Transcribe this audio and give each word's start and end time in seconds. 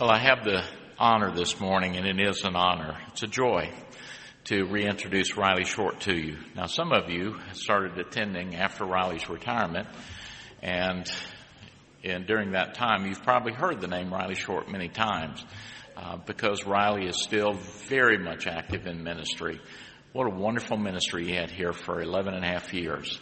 Well, 0.00 0.12
I 0.12 0.18
have 0.18 0.44
the 0.44 0.62
honor 0.96 1.32
this 1.34 1.58
morning, 1.58 1.96
and 1.96 2.06
it 2.06 2.20
is 2.24 2.44
an 2.44 2.54
honor. 2.54 2.96
It's 3.08 3.24
a 3.24 3.26
joy 3.26 3.68
to 4.44 4.64
reintroduce 4.66 5.36
Riley 5.36 5.64
Short 5.64 5.98
to 6.02 6.14
you. 6.14 6.36
Now, 6.54 6.66
some 6.66 6.92
of 6.92 7.10
you 7.10 7.40
started 7.54 7.98
attending 7.98 8.54
after 8.54 8.84
Riley's 8.84 9.28
retirement, 9.28 9.88
and, 10.62 11.04
and 12.04 12.28
during 12.28 12.52
that 12.52 12.74
time, 12.74 13.06
you've 13.06 13.24
probably 13.24 13.54
heard 13.54 13.80
the 13.80 13.88
name 13.88 14.14
Riley 14.14 14.36
Short 14.36 14.70
many 14.70 14.88
times 14.88 15.44
uh, 15.96 16.18
because 16.18 16.64
Riley 16.64 17.08
is 17.08 17.20
still 17.20 17.54
very 17.88 18.18
much 18.18 18.46
active 18.46 18.86
in 18.86 19.02
ministry. 19.02 19.60
What 20.12 20.28
a 20.28 20.36
wonderful 20.36 20.76
ministry 20.76 21.24
he 21.24 21.34
had 21.34 21.50
here 21.50 21.72
for 21.72 22.00
11 22.00 22.34
and 22.34 22.44
a 22.44 22.48
half 22.48 22.72
years. 22.72 23.18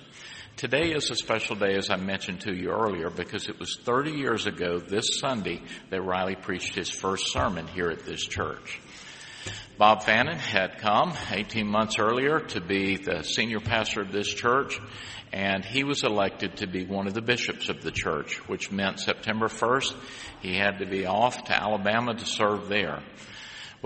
Today 0.56 0.92
is 0.92 1.10
a 1.10 1.16
special 1.16 1.54
day, 1.54 1.74
as 1.74 1.90
I 1.90 1.96
mentioned 1.96 2.40
to 2.40 2.54
you 2.54 2.70
earlier, 2.70 3.10
because 3.10 3.46
it 3.50 3.60
was 3.60 3.78
30 3.84 4.12
years 4.12 4.46
ago 4.46 4.78
this 4.78 5.18
Sunday 5.20 5.60
that 5.90 6.00
Riley 6.00 6.34
preached 6.34 6.74
his 6.74 6.88
first 6.88 7.30
sermon 7.30 7.66
here 7.66 7.90
at 7.90 8.06
this 8.06 8.24
church. 8.24 8.80
Bob 9.76 10.04
Fannin 10.04 10.38
had 10.38 10.78
come 10.78 11.12
18 11.30 11.66
months 11.66 11.98
earlier 11.98 12.40
to 12.40 12.62
be 12.62 12.96
the 12.96 13.22
senior 13.22 13.60
pastor 13.60 14.00
of 14.00 14.12
this 14.12 14.32
church, 14.32 14.80
and 15.30 15.62
he 15.62 15.84
was 15.84 16.04
elected 16.04 16.56
to 16.56 16.66
be 16.66 16.86
one 16.86 17.06
of 17.06 17.12
the 17.12 17.20
bishops 17.20 17.68
of 17.68 17.82
the 17.82 17.92
church, 17.92 18.36
which 18.48 18.72
meant 18.72 18.98
September 18.98 19.48
1st 19.48 19.94
he 20.40 20.56
had 20.56 20.78
to 20.78 20.86
be 20.86 21.04
off 21.04 21.44
to 21.44 21.52
Alabama 21.52 22.14
to 22.14 22.24
serve 22.24 22.68
there. 22.68 23.02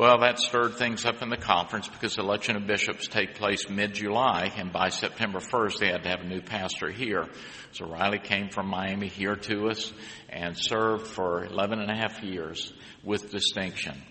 Well, 0.01 0.21
that 0.21 0.39
stirred 0.39 0.77
things 0.77 1.05
up 1.05 1.21
in 1.21 1.29
the 1.29 1.37
conference 1.37 1.87
because 1.87 2.17
the 2.17 2.23
election 2.23 2.57
of 2.57 2.67
bishops 2.67 3.07
take 3.07 3.35
place 3.35 3.69
mid-July 3.69 4.51
and 4.57 4.73
by 4.73 4.89
September 4.89 5.41
1st 5.41 5.79
they 5.79 5.89
had 5.89 6.05
to 6.05 6.09
have 6.09 6.21
a 6.21 6.27
new 6.27 6.41
pastor 6.41 6.91
here. 6.91 7.27
So 7.73 7.85
Riley 7.85 8.19
came 8.19 8.49
from 8.49 8.69
Miami 8.69 9.09
here 9.09 9.37
to 9.37 9.69
us 9.69 9.93
and 10.31 10.57
served 10.57 11.07
for 11.07 11.45
11 11.45 11.81
and 11.81 11.91
a 11.91 11.95
half 11.95 12.23
years 12.23 12.73
with 13.05 13.31
distinction. 13.31 14.03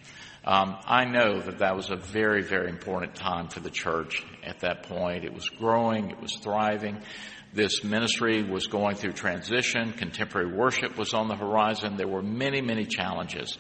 Um, 0.46 0.78
I 0.86 1.06
know 1.06 1.42
that 1.42 1.58
that 1.58 1.76
was 1.76 1.90
a 1.90 1.96
very, 1.96 2.44
very 2.44 2.70
important 2.70 3.16
time 3.16 3.48
for 3.48 3.60
the 3.60 3.72
church 3.72 4.24
at 4.44 4.60
that 4.60 4.84
point. 4.84 5.26
It 5.26 5.34
was 5.34 5.50
growing, 5.50 6.12
it 6.12 6.22
was 6.22 6.36
thriving. 6.36 7.02
This 7.52 7.84
ministry 7.84 8.44
was 8.44 8.68
going 8.68 8.96
through 8.96 9.14
transition. 9.14 9.94
Contemporary 9.94 10.56
worship 10.56 11.00
was 11.00 11.16
on 11.16 11.30
the 11.30 11.36
horizon. 11.36 11.98
There 11.98 12.08
were 12.08 12.22
many, 12.22 12.62
many 12.62 12.86
challenges. 12.86 13.58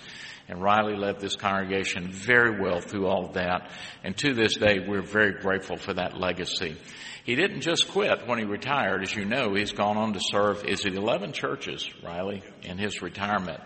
And 0.50 0.62
Riley 0.62 0.96
led 0.96 1.20
this 1.20 1.36
congregation 1.36 2.12
very 2.12 2.60
well 2.60 2.82
through 2.82 3.06
all 3.06 3.26
of 3.26 3.34
that. 3.34 3.70
And 4.04 4.18
to 4.18 4.34
this 4.34 4.56
day, 4.58 4.80
we're 4.86 5.04
very 5.04 5.34
grateful 5.34 5.78
for 5.78 5.94
that 5.94 6.18
legacy. 6.18 6.76
He 7.24 7.36
didn't 7.36 7.62
just 7.62 7.88
quit 7.90 8.28
when 8.28 8.40
he 8.40 8.46
retired. 8.46 9.04
As 9.04 9.16
you 9.16 9.26
know, 9.26 9.54
he's 9.54 9.72
gone 9.72 9.96
on 9.96 10.14
to 10.14 10.20
serve, 10.20 10.66
is 10.66 10.86
it 10.86 10.96
11 10.96 11.34
churches, 11.34 11.88
Riley, 12.04 12.42
in 12.64 12.80
his 12.80 13.04
retirement. 13.04 13.62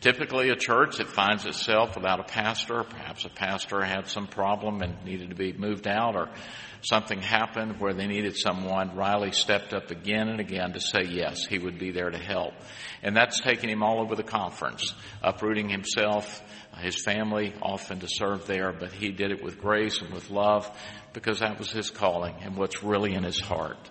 Typically 0.00 0.48
a 0.48 0.56
church 0.56 0.96
that 0.96 1.08
finds 1.08 1.44
itself 1.44 1.94
without 1.94 2.20
a 2.20 2.24
pastor, 2.24 2.84
perhaps 2.84 3.26
a 3.26 3.28
pastor 3.28 3.84
had 3.84 4.08
some 4.08 4.26
problem 4.26 4.80
and 4.80 5.04
needed 5.04 5.28
to 5.28 5.36
be 5.36 5.52
moved 5.52 5.86
out 5.86 6.16
or 6.16 6.30
something 6.80 7.20
happened 7.20 7.78
where 7.78 7.92
they 7.92 8.06
needed 8.06 8.34
someone, 8.34 8.96
Riley 8.96 9.32
stepped 9.32 9.74
up 9.74 9.90
again 9.90 10.28
and 10.28 10.40
again 10.40 10.72
to 10.72 10.80
say 10.80 11.02
yes, 11.02 11.44
he 11.44 11.58
would 11.58 11.78
be 11.78 11.90
there 11.90 12.08
to 12.08 12.16
help. 12.16 12.54
And 13.02 13.14
that's 13.14 13.40
taken 13.40 13.68
him 13.68 13.82
all 13.82 14.00
over 14.00 14.16
the 14.16 14.22
conference, 14.22 14.94
uprooting 15.22 15.68
himself, 15.68 16.42
his 16.78 16.96
family 17.02 17.52
often 17.60 18.00
to 18.00 18.08
serve 18.08 18.46
there, 18.46 18.72
but 18.72 18.92
he 18.92 19.10
did 19.10 19.30
it 19.30 19.42
with 19.42 19.60
grace 19.60 20.00
and 20.00 20.14
with 20.14 20.30
love 20.30 20.70
because 21.12 21.40
that 21.40 21.58
was 21.58 21.70
his 21.70 21.90
calling 21.90 22.36
and 22.40 22.56
what's 22.56 22.82
really 22.82 23.12
in 23.12 23.22
his 23.22 23.38
heart. 23.38 23.90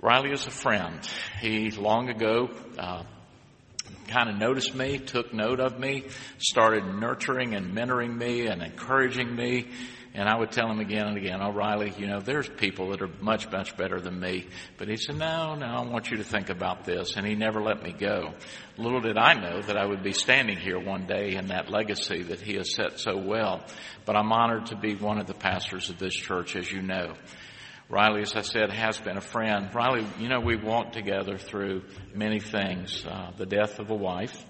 Riley 0.00 0.30
is 0.30 0.46
a 0.46 0.50
friend. 0.52 1.00
He 1.40 1.72
long 1.72 2.08
ago, 2.08 2.50
uh, 2.78 3.02
kind 4.08 4.28
of 4.28 4.36
noticed 4.36 4.74
me, 4.74 4.98
took 4.98 5.32
note 5.32 5.60
of 5.60 5.78
me, 5.78 6.04
started 6.38 6.84
nurturing 6.84 7.54
and 7.54 7.74
mentoring 7.74 8.16
me 8.16 8.46
and 8.46 8.62
encouraging 8.62 9.34
me 9.34 9.68
and 10.18 10.28
I 10.28 10.36
would 10.36 10.50
tell 10.50 10.68
him 10.68 10.80
again 10.80 11.06
and 11.06 11.16
again, 11.16 11.38
oh, 11.40 11.50
O'Reilly, 11.50 11.92
you 11.96 12.08
know, 12.08 12.20
there's 12.20 12.48
people 12.48 12.90
that 12.90 13.02
are 13.02 13.10
much, 13.20 13.50
much 13.52 13.76
better 13.76 14.00
than 14.00 14.18
me. 14.18 14.46
But 14.76 14.88
he 14.88 14.96
said, 14.96 15.16
no, 15.16 15.54
no, 15.54 15.66
I 15.66 15.82
want 15.82 16.10
you 16.10 16.16
to 16.16 16.24
think 16.24 16.48
about 16.48 16.84
this. 16.84 17.16
And 17.16 17.26
he 17.26 17.36
never 17.36 17.62
let 17.62 17.82
me 17.82 17.92
go. 17.92 18.32
Little 18.76 19.00
did 19.00 19.18
I 19.18 19.34
know 19.34 19.62
that 19.62 19.76
I 19.76 19.86
would 19.86 20.02
be 20.02 20.12
standing 20.12 20.56
here 20.56 20.78
one 20.80 21.06
day 21.06 21.36
in 21.36 21.48
that 21.48 21.70
legacy 21.70 22.22
that 22.24 22.40
he 22.40 22.54
has 22.54 22.74
set 22.74 22.98
so 22.98 23.16
well. 23.16 23.64
But 24.06 24.16
I'm 24.16 24.32
honored 24.32 24.66
to 24.66 24.76
be 24.76 24.96
one 24.96 25.18
of 25.18 25.26
the 25.26 25.34
pastors 25.34 25.90
of 25.90 25.98
this 25.98 26.14
church, 26.14 26.56
as 26.56 26.70
you 26.70 26.82
know. 26.82 27.14
Riley, 27.90 28.20
as 28.20 28.36
I 28.36 28.42
said, 28.42 28.70
has 28.70 28.98
been 28.98 29.16
a 29.16 29.22
friend. 29.22 29.74
Riley, 29.74 30.06
you 30.18 30.28
know, 30.28 30.40
we've 30.40 30.62
walked 30.62 30.92
together 30.92 31.38
through 31.38 31.84
many 32.14 32.38
things. 32.38 33.02
Uh, 33.06 33.30
the 33.38 33.46
death 33.46 33.78
of 33.78 33.90
a 33.90 33.94
wife, 33.94 34.44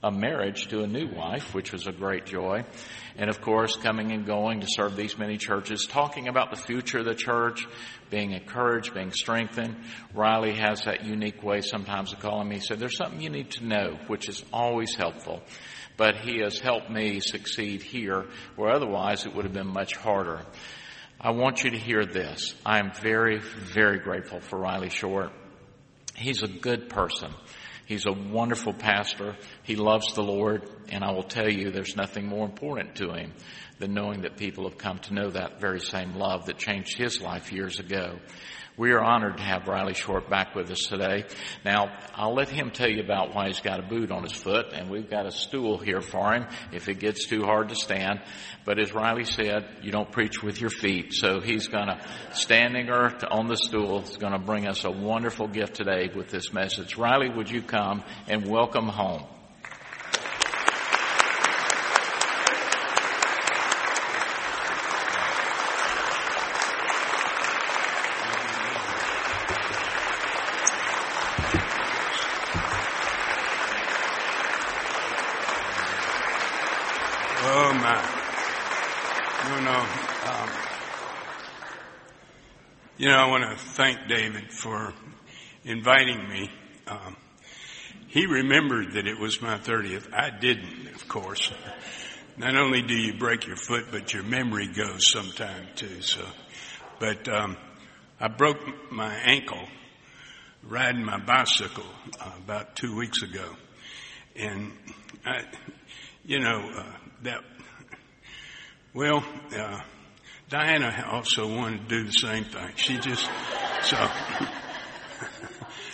a 0.00 0.12
marriage 0.12 0.68
to 0.68 0.84
a 0.84 0.86
new 0.86 1.08
wife, 1.08 1.54
which 1.54 1.72
was 1.72 1.88
a 1.88 1.92
great 1.92 2.24
joy. 2.24 2.62
And 3.16 3.28
of 3.30 3.40
course, 3.40 3.74
coming 3.74 4.12
and 4.12 4.24
going 4.24 4.60
to 4.60 4.68
serve 4.70 4.94
these 4.94 5.18
many 5.18 5.38
churches, 5.38 5.86
talking 5.86 6.28
about 6.28 6.50
the 6.50 6.56
future 6.56 6.98
of 6.98 7.04
the 7.04 7.16
church, 7.16 7.66
being 8.10 8.30
encouraged, 8.30 8.94
being 8.94 9.10
strengthened. 9.10 9.74
Riley 10.14 10.54
has 10.54 10.82
that 10.84 11.04
unique 11.04 11.42
way 11.42 11.62
sometimes 11.62 12.12
of 12.12 12.20
calling 12.20 12.48
me. 12.48 12.56
He 12.56 12.60
said, 12.60 12.78
there's 12.78 12.96
something 12.96 13.20
you 13.20 13.30
need 13.30 13.50
to 13.52 13.66
know, 13.66 13.98
which 14.06 14.28
is 14.28 14.44
always 14.52 14.94
helpful. 14.94 15.42
But 15.96 16.18
he 16.18 16.42
has 16.42 16.60
helped 16.60 16.90
me 16.90 17.18
succeed 17.18 17.82
here, 17.82 18.26
where 18.54 18.70
otherwise 18.70 19.26
it 19.26 19.34
would 19.34 19.46
have 19.46 19.52
been 19.52 19.66
much 19.66 19.96
harder. 19.96 20.42
I 21.20 21.32
want 21.32 21.64
you 21.64 21.70
to 21.70 21.76
hear 21.76 22.06
this. 22.06 22.54
I 22.64 22.78
am 22.78 22.92
very, 22.92 23.40
very 23.40 23.98
grateful 23.98 24.38
for 24.38 24.56
Riley 24.56 24.88
Short. 24.88 25.32
He's 26.14 26.44
a 26.44 26.48
good 26.48 26.88
person. 26.90 27.34
He's 27.86 28.06
a 28.06 28.12
wonderful 28.12 28.72
pastor. 28.72 29.36
He 29.64 29.74
loves 29.74 30.14
the 30.14 30.22
Lord. 30.22 30.70
And 30.90 31.02
I 31.02 31.10
will 31.10 31.24
tell 31.24 31.50
you, 31.50 31.72
there's 31.72 31.96
nothing 31.96 32.26
more 32.26 32.44
important 32.44 32.94
to 32.96 33.12
him 33.14 33.32
than 33.80 33.94
knowing 33.94 34.22
that 34.22 34.36
people 34.36 34.68
have 34.68 34.78
come 34.78 34.98
to 35.00 35.14
know 35.14 35.30
that 35.30 35.60
very 35.60 35.80
same 35.80 36.14
love 36.14 36.46
that 36.46 36.58
changed 36.58 36.96
his 36.96 37.20
life 37.20 37.52
years 37.52 37.80
ago. 37.80 38.20
We 38.78 38.92
are 38.92 39.02
honored 39.02 39.38
to 39.38 39.42
have 39.42 39.66
Riley 39.66 39.94
Short 39.94 40.30
back 40.30 40.54
with 40.54 40.70
us 40.70 40.86
today. 40.88 41.24
Now, 41.64 41.98
I'll 42.14 42.32
let 42.32 42.48
him 42.48 42.70
tell 42.70 42.88
you 42.88 43.02
about 43.02 43.34
why 43.34 43.48
he's 43.48 43.58
got 43.60 43.80
a 43.80 43.82
boot 43.82 44.12
on 44.12 44.22
his 44.22 44.30
foot, 44.30 44.66
and 44.72 44.88
we've 44.88 45.10
got 45.10 45.26
a 45.26 45.32
stool 45.32 45.78
here 45.78 46.00
for 46.00 46.32
him 46.32 46.46
if 46.70 46.88
it 46.88 47.00
gets 47.00 47.26
too 47.26 47.42
hard 47.42 47.70
to 47.70 47.74
stand. 47.74 48.20
But 48.64 48.78
as 48.78 48.94
Riley 48.94 49.24
said, 49.24 49.66
you 49.82 49.90
don't 49.90 50.12
preach 50.12 50.44
with 50.44 50.60
your 50.60 50.70
feet, 50.70 51.12
so 51.12 51.40
he's 51.40 51.66
gonna, 51.66 52.00
standing 52.30 52.88
or 52.88 53.12
on 53.32 53.48
the 53.48 53.56
stool, 53.56 54.02
is 54.02 54.16
gonna 54.16 54.38
bring 54.38 54.68
us 54.68 54.84
a 54.84 54.92
wonderful 54.92 55.48
gift 55.48 55.74
today 55.74 56.08
with 56.14 56.28
this 56.28 56.52
message. 56.52 56.96
Riley, 56.96 57.30
would 57.30 57.50
you 57.50 57.62
come 57.62 58.04
and 58.28 58.46
welcome 58.48 58.86
home? 58.86 59.26
You 83.08 83.14
know, 83.14 83.20
I 83.20 83.30
want 83.30 83.44
to 83.44 83.56
thank 83.56 84.06
David 84.06 84.52
for 84.52 84.92
inviting 85.64 86.28
me. 86.28 86.50
Um, 86.86 87.16
he 88.06 88.26
remembered 88.26 88.92
that 88.92 89.06
it 89.06 89.18
was 89.18 89.40
my 89.40 89.56
30th. 89.56 90.12
I 90.12 90.28
didn't, 90.28 90.88
of 90.94 91.08
course. 91.08 91.50
Not 92.36 92.54
only 92.54 92.82
do 92.82 92.92
you 92.92 93.14
break 93.14 93.46
your 93.46 93.56
foot, 93.56 93.86
but 93.90 94.12
your 94.12 94.24
memory 94.24 94.66
goes 94.66 95.10
sometime 95.10 95.68
too. 95.74 96.02
So, 96.02 96.22
but 97.00 97.26
um, 97.30 97.56
I 98.20 98.28
broke 98.28 98.58
my 98.92 99.14
ankle 99.14 99.66
riding 100.62 101.02
my 101.02 101.18
bicycle 101.18 101.86
uh, 102.20 102.32
about 102.44 102.76
two 102.76 102.94
weeks 102.94 103.22
ago, 103.22 103.56
and 104.36 104.70
I, 105.24 105.44
you 106.26 106.40
know, 106.40 106.60
uh, 106.76 106.92
that. 107.22 107.40
Well. 108.92 109.24
Uh, 109.56 109.80
Diana 110.48 111.06
also 111.10 111.46
wanted 111.46 111.88
to 111.88 111.96
do 111.96 112.04
the 112.04 112.12
same 112.12 112.44
thing. 112.44 112.70
She 112.76 112.96
just, 112.96 113.28
so, 113.82 113.96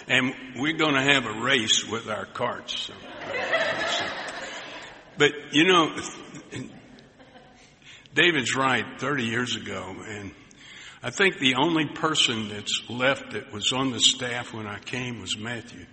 and 0.08 0.32
we're 0.56 0.76
going 0.76 0.94
to 0.94 1.02
have 1.02 1.26
a 1.26 1.40
race 1.40 1.84
with 1.84 2.08
our 2.08 2.24
carts. 2.24 2.78
So, 2.82 2.94
but 5.18 5.32
you 5.50 5.64
know, 5.64 5.96
David's 8.14 8.54
right, 8.54 8.84
30 9.00 9.24
years 9.24 9.56
ago, 9.56 9.96
and 10.06 10.30
I 11.02 11.10
think 11.10 11.38
the 11.38 11.56
only 11.56 11.86
person 11.86 12.48
that's 12.48 12.80
left 12.88 13.32
that 13.32 13.52
was 13.52 13.72
on 13.72 13.90
the 13.90 13.98
staff 13.98 14.54
when 14.54 14.68
I 14.68 14.78
came 14.78 15.20
was 15.20 15.36
Matthew. 15.36 15.86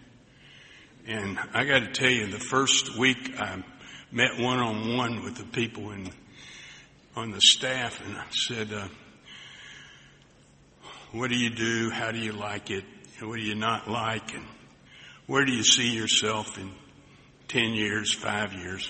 And 1.07 1.39
I 1.51 1.65
got 1.65 1.79
to 1.79 1.91
tell 1.91 2.11
you, 2.11 2.27
the 2.27 2.37
first 2.37 2.95
week 2.95 3.41
I 3.41 3.63
met 4.11 4.39
one 4.39 4.59
on 4.59 4.95
one 4.95 5.23
with 5.23 5.35
the 5.35 5.45
people 5.45 5.89
in 5.91 6.11
on 7.15 7.31
the 7.31 7.41
staff 7.41 8.01
and 8.05 8.17
I 8.17 8.25
said, 8.31 8.73
uh, 8.73 8.87
what 11.11 11.29
do 11.29 11.37
you 11.37 11.49
do? 11.49 11.89
How 11.89 12.11
do 12.11 12.19
you 12.19 12.31
like 12.31 12.71
it? 12.71 12.85
What 13.21 13.35
do 13.35 13.43
you 13.43 13.55
not 13.55 13.89
like? 13.89 14.33
And 14.33 14.45
where 15.27 15.45
do 15.45 15.51
you 15.51 15.63
see 15.63 15.91
yourself 15.91 16.57
in 16.57 16.71
10 17.49 17.73
years, 17.73 18.13
five 18.13 18.53
years? 18.53 18.89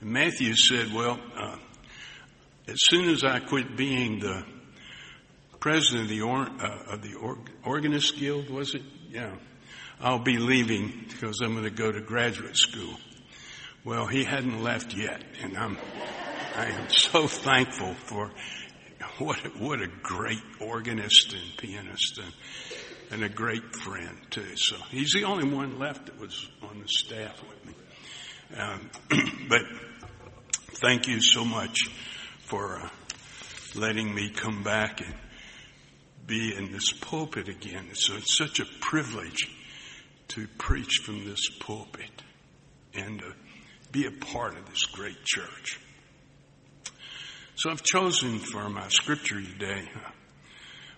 And 0.00 0.10
Matthew 0.10 0.54
said, 0.54 0.92
well, 0.94 1.18
uh, 1.36 1.56
as 2.68 2.78
soon 2.88 3.10
as 3.10 3.24
I 3.24 3.40
quit 3.40 3.76
being 3.76 4.20
the 4.20 4.44
president 5.58 6.04
of 6.04 6.08
the, 6.10 6.20
or, 6.22 6.42
uh, 6.42 6.94
of 6.94 7.02
the 7.02 7.14
or, 7.14 7.38
Organist 7.64 8.16
Guild, 8.16 8.48
was 8.48 8.74
it? 8.74 8.82
Yeah. 9.10 9.34
I'll 10.00 10.18
be 10.18 10.38
leaving 10.38 11.06
because 11.08 11.40
I'm 11.40 11.52
going 11.52 11.64
to 11.64 11.70
go 11.70 11.90
to 11.90 12.00
graduate 12.00 12.56
school. 12.56 12.94
Well, 13.84 14.06
he 14.06 14.24
hadn't 14.24 14.62
left 14.62 14.94
yet, 14.94 15.22
and 15.42 15.58
I'm, 15.58 15.76
I 16.56 16.66
am 16.66 16.88
so 16.88 17.26
thankful 17.26 17.94
for 17.94 18.30
what 19.18 19.44
a, 19.44 19.48
what 19.48 19.80
a 19.80 19.88
great 19.88 20.42
organist 20.60 21.32
and 21.32 21.56
pianist 21.56 22.18
and, 22.18 22.32
and 23.10 23.24
a 23.24 23.28
great 23.28 23.74
friend 23.74 24.16
too. 24.30 24.54
So 24.54 24.76
he's 24.90 25.12
the 25.12 25.24
only 25.24 25.48
one 25.52 25.80
left 25.80 26.06
that 26.06 26.20
was 26.20 26.48
on 26.62 26.78
the 26.78 26.86
staff 26.86 27.42
with 27.48 27.66
me. 27.66 27.74
Um, 28.56 28.90
but 29.48 29.62
thank 30.74 31.08
you 31.08 31.20
so 31.20 31.44
much 31.44 31.88
for 32.38 32.76
uh, 32.76 32.88
letting 33.74 34.14
me 34.14 34.30
come 34.30 34.62
back 34.62 35.00
and 35.00 35.14
be 36.24 36.54
in 36.56 36.70
this 36.70 36.92
pulpit 36.92 37.48
again. 37.48 37.88
So 37.94 38.14
it's 38.14 38.38
such 38.38 38.60
a 38.60 38.66
privilege 38.80 39.50
to 40.28 40.46
preach 40.56 41.00
from 41.04 41.24
this 41.24 41.48
pulpit 41.58 42.22
and 42.94 43.20
uh, 43.22 43.32
be 43.90 44.06
a 44.06 44.12
part 44.12 44.56
of 44.56 44.70
this 44.70 44.84
great 44.86 45.24
church. 45.24 45.80
So 47.56 47.70
I've 47.70 47.84
chosen 47.84 48.40
for 48.40 48.68
my 48.68 48.88
scripture 48.88 49.40
today 49.40 49.88
uh, 49.94 50.10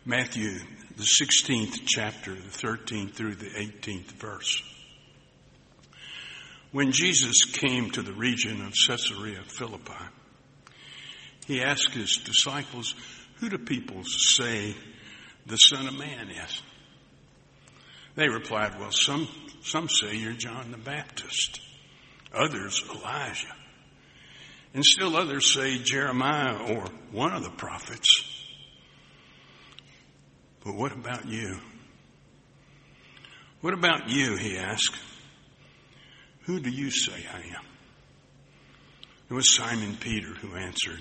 Matthew, 0.06 0.58
the 0.96 1.06
16th 1.20 1.80
chapter, 1.84 2.34
the 2.34 2.40
13th 2.40 3.12
through 3.12 3.34
the 3.34 3.50
18th 3.50 4.12
verse. 4.12 4.62
When 6.72 6.92
Jesus 6.92 7.44
came 7.44 7.90
to 7.90 8.00
the 8.00 8.14
region 8.14 8.64
of 8.64 8.72
Caesarea 8.86 9.42
Philippi, 9.44 9.92
he 11.46 11.62
asked 11.62 11.92
his 11.92 12.16
disciples, 12.24 12.94
Who 13.40 13.50
do 13.50 13.58
people 13.58 14.02
say 14.04 14.74
the 15.44 15.56
Son 15.58 15.86
of 15.86 15.94
Man 15.98 16.30
is? 16.30 16.62
They 18.14 18.30
replied, 18.30 18.80
Well, 18.80 18.92
some, 18.92 19.28
some 19.62 19.90
say 19.90 20.16
you're 20.16 20.32
John 20.32 20.70
the 20.70 20.78
Baptist, 20.78 21.60
others 22.32 22.82
Elijah, 22.94 23.54
and 24.74 24.84
still 24.84 25.16
others 25.16 25.54
say 25.54 25.78
Jeremiah 25.78 26.74
or 26.74 26.86
one 27.10 27.32
of 27.32 27.42
the 27.42 27.50
prophets. 27.50 28.24
But 30.64 30.74
what 30.74 30.92
about 30.92 31.26
you? 31.28 31.58
What 33.60 33.74
about 33.74 34.08
you? 34.08 34.36
He 34.36 34.56
asked. 34.56 34.96
Who 36.42 36.60
do 36.60 36.70
you 36.70 36.90
say 36.90 37.24
I 37.32 37.38
am? 37.38 37.64
It 39.28 39.34
was 39.34 39.56
Simon 39.56 39.96
Peter 39.98 40.28
who 40.28 40.54
answered, 40.54 41.00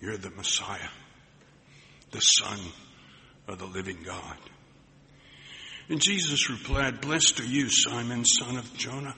You're 0.00 0.16
the 0.16 0.30
Messiah, 0.30 0.88
the 2.10 2.20
Son 2.20 2.58
of 3.46 3.58
the 3.58 3.66
living 3.66 3.98
God. 4.04 4.36
And 5.90 6.00
Jesus 6.00 6.48
replied, 6.48 7.00
Blessed 7.00 7.40
are 7.40 7.46
you, 7.46 7.68
Simon, 7.68 8.24
son 8.24 8.56
of 8.56 8.72
Jonah. 8.74 9.14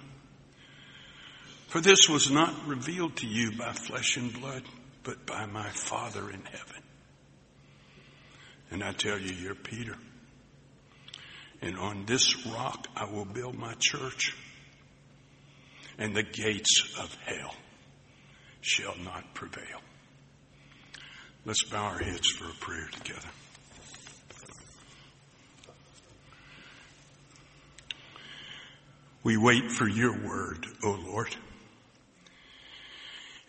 For 1.72 1.80
this 1.80 2.06
was 2.06 2.30
not 2.30 2.69
revealed 2.69 3.16
to 3.16 3.26
you 3.26 3.52
by 3.56 3.72
flesh 3.72 4.19
and 4.19 4.30
blood, 4.30 4.62
but 5.04 5.24
by 5.24 5.46
my 5.46 5.70
Father 5.70 6.28
in 6.28 6.42
heaven. 6.42 6.82
And 8.70 8.84
I 8.84 8.92
tell 8.92 9.19
you, 9.19 9.32
you're 9.32 9.54
Peter. 9.54 9.96
And 11.62 11.78
on 11.78 12.04
this 12.04 12.44
rock 12.44 12.88
I 12.94 13.06
will 13.06 13.24
build 13.24 13.56
my 13.56 13.72
church, 13.78 14.36
and 15.96 16.14
the 16.14 16.22
gates 16.22 16.94
of 17.00 17.16
hell 17.24 17.54
shall 18.60 18.98
not 19.02 19.32
prevail. 19.32 19.80
Let's 21.46 21.64
bow 21.64 21.84
our 21.84 21.98
heads 21.98 22.28
for 22.32 22.50
a 22.50 22.54
prayer 22.60 22.88
together. 22.92 23.30
We 29.22 29.38
wait 29.38 29.72
for 29.72 29.88
your 29.88 30.12
word, 30.12 30.66
O 30.84 30.90
Lord. 31.06 31.34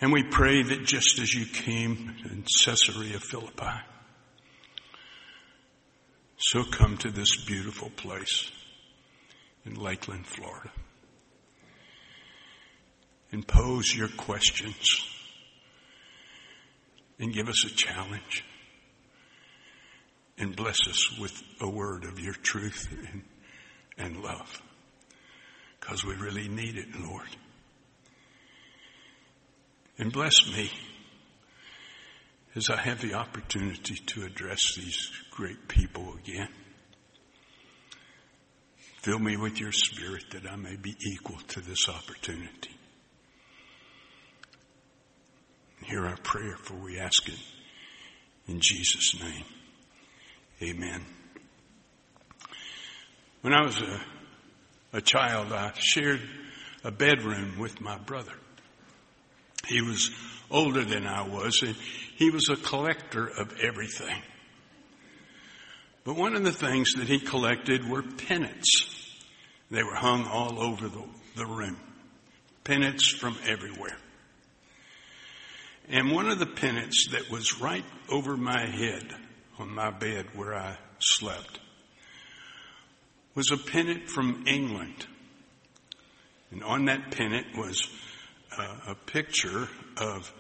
And 0.03 0.11
we 0.11 0.21
pray 0.21 0.61
that 0.61 0.83
just 0.83 1.17
as 1.19 1.33
you 1.33 1.45
came 1.45 2.13
in 2.25 2.44
Caesarea 2.65 3.21
Philippi, 3.21 3.71
so 6.35 6.65
come 6.65 6.97
to 6.97 7.09
this 7.09 7.45
beautiful 7.45 7.89
place 7.89 8.51
in 9.65 9.75
Lakeland, 9.75 10.27
Florida, 10.27 10.71
and 13.31 13.47
pose 13.47 13.95
your 13.95 14.09
questions 14.09 15.07
and 17.17 17.33
give 17.33 17.47
us 17.47 17.63
a 17.63 17.73
challenge. 17.73 18.44
And 20.38 20.53
bless 20.53 20.85
us 20.89 21.17
with 21.17 21.41
a 21.61 21.69
word 21.69 22.03
of 22.03 22.19
your 22.19 22.33
truth 22.33 22.89
and, 22.91 23.23
and 23.97 24.21
love. 24.21 24.61
Because 25.79 26.03
we 26.03 26.15
really 26.15 26.50
need 26.50 26.75
it, 26.75 26.88
Lord. 27.00 27.29
And 29.97 30.11
bless 30.11 30.33
me 30.47 30.69
as 32.55 32.69
I 32.69 32.81
have 32.81 33.01
the 33.01 33.13
opportunity 33.13 33.95
to 33.95 34.23
address 34.23 34.75
these 34.75 35.11
great 35.31 35.67
people 35.67 36.15
again. 36.15 36.49
Fill 39.01 39.19
me 39.19 39.37
with 39.37 39.59
your 39.59 39.71
spirit 39.71 40.23
that 40.31 40.49
I 40.49 40.55
may 40.55 40.75
be 40.75 40.95
equal 41.11 41.37
to 41.49 41.61
this 41.61 41.89
opportunity. 41.89 42.71
Hear 45.83 46.05
our 46.05 46.17
prayer, 46.17 46.55
for 46.55 46.75
we 46.75 46.97
ask 46.99 47.27
it 47.27 47.39
in 48.47 48.59
Jesus' 48.61 49.19
name. 49.21 49.45
Amen. 50.61 51.05
When 53.41 53.53
I 53.53 53.65
was 53.65 53.81
a 53.81 54.01
a 54.93 55.01
child, 55.01 55.51
I 55.51 55.71
shared 55.75 56.21
a 56.83 56.91
bedroom 56.91 57.57
with 57.57 57.81
my 57.81 57.97
brother. 57.97 58.33
He 59.68 59.81
was 59.81 60.12
older 60.51 60.83
than 60.83 61.07
I 61.07 61.27
was, 61.27 61.62
and 61.62 61.75
he 62.15 62.30
was 62.30 62.50
a 62.50 62.56
collector 62.56 63.27
of 63.27 63.57
everything. 63.60 64.21
But 66.04 66.15
one 66.15 66.36
of 66.36 66.44
the 66.44 66.51
things 66.51 66.94
that 66.94 67.07
he 67.07 67.19
collected 67.19 67.88
were 67.89 68.04
pennants. 68.04 68.89
They 69.71 69.83
were 69.83 69.95
hung 69.95 70.25
all 70.25 70.62
over 70.62 70.89
the, 70.89 71.04
the 71.36 71.45
room. 71.45 71.77
Pennants 72.63 73.10
from 73.10 73.38
everywhere. 73.48 73.98
And 75.89 76.12
one 76.12 76.29
of 76.29 76.39
the 76.39 76.46
pennants 76.46 77.08
that 77.12 77.29
was 77.29 77.60
right 77.60 77.86
over 78.10 78.38
my 78.38 78.65
head 78.65 79.13
on 79.60 79.74
my 79.74 79.91
bed 79.91 80.27
where 80.34 80.55
I 80.55 80.77
slept 81.00 81.60
was 83.36 83.51
a 83.51 83.58
pennant 83.58 84.10
from 84.10 84.43
England. 84.48 85.08
And 86.51 86.63
on 86.63 86.86
that 86.86 87.12
pennant 87.12 87.58
was 87.58 87.82
uh, 88.57 88.91
a 88.91 88.95
picture 88.95 89.67
of 89.98 90.31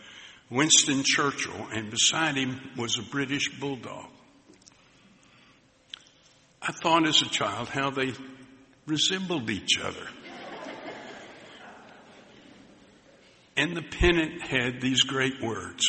Winston 0.49 1.03
Churchill, 1.03 1.67
and 1.71 1.89
beside 1.89 2.35
him 2.35 2.59
was 2.77 2.97
a 2.97 3.03
British 3.03 3.49
bulldog. 3.59 4.09
I 6.61 6.71
thought 6.71 7.07
as 7.07 7.21
a 7.21 7.29
child 7.29 7.69
how 7.69 7.89
they 7.89 8.13
resembled 8.85 9.49
each 9.49 9.79
other. 9.79 10.07
and 13.57 13.75
the 13.75 13.81
pennant 13.81 14.41
had 14.41 14.81
these 14.81 15.03
great 15.03 15.41
words 15.41 15.85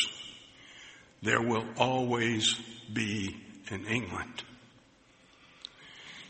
There 1.21 1.41
will 1.41 1.65
always 1.77 2.55
be 2.91 3.35
an 3.69 3.85
England. 3.85 4.43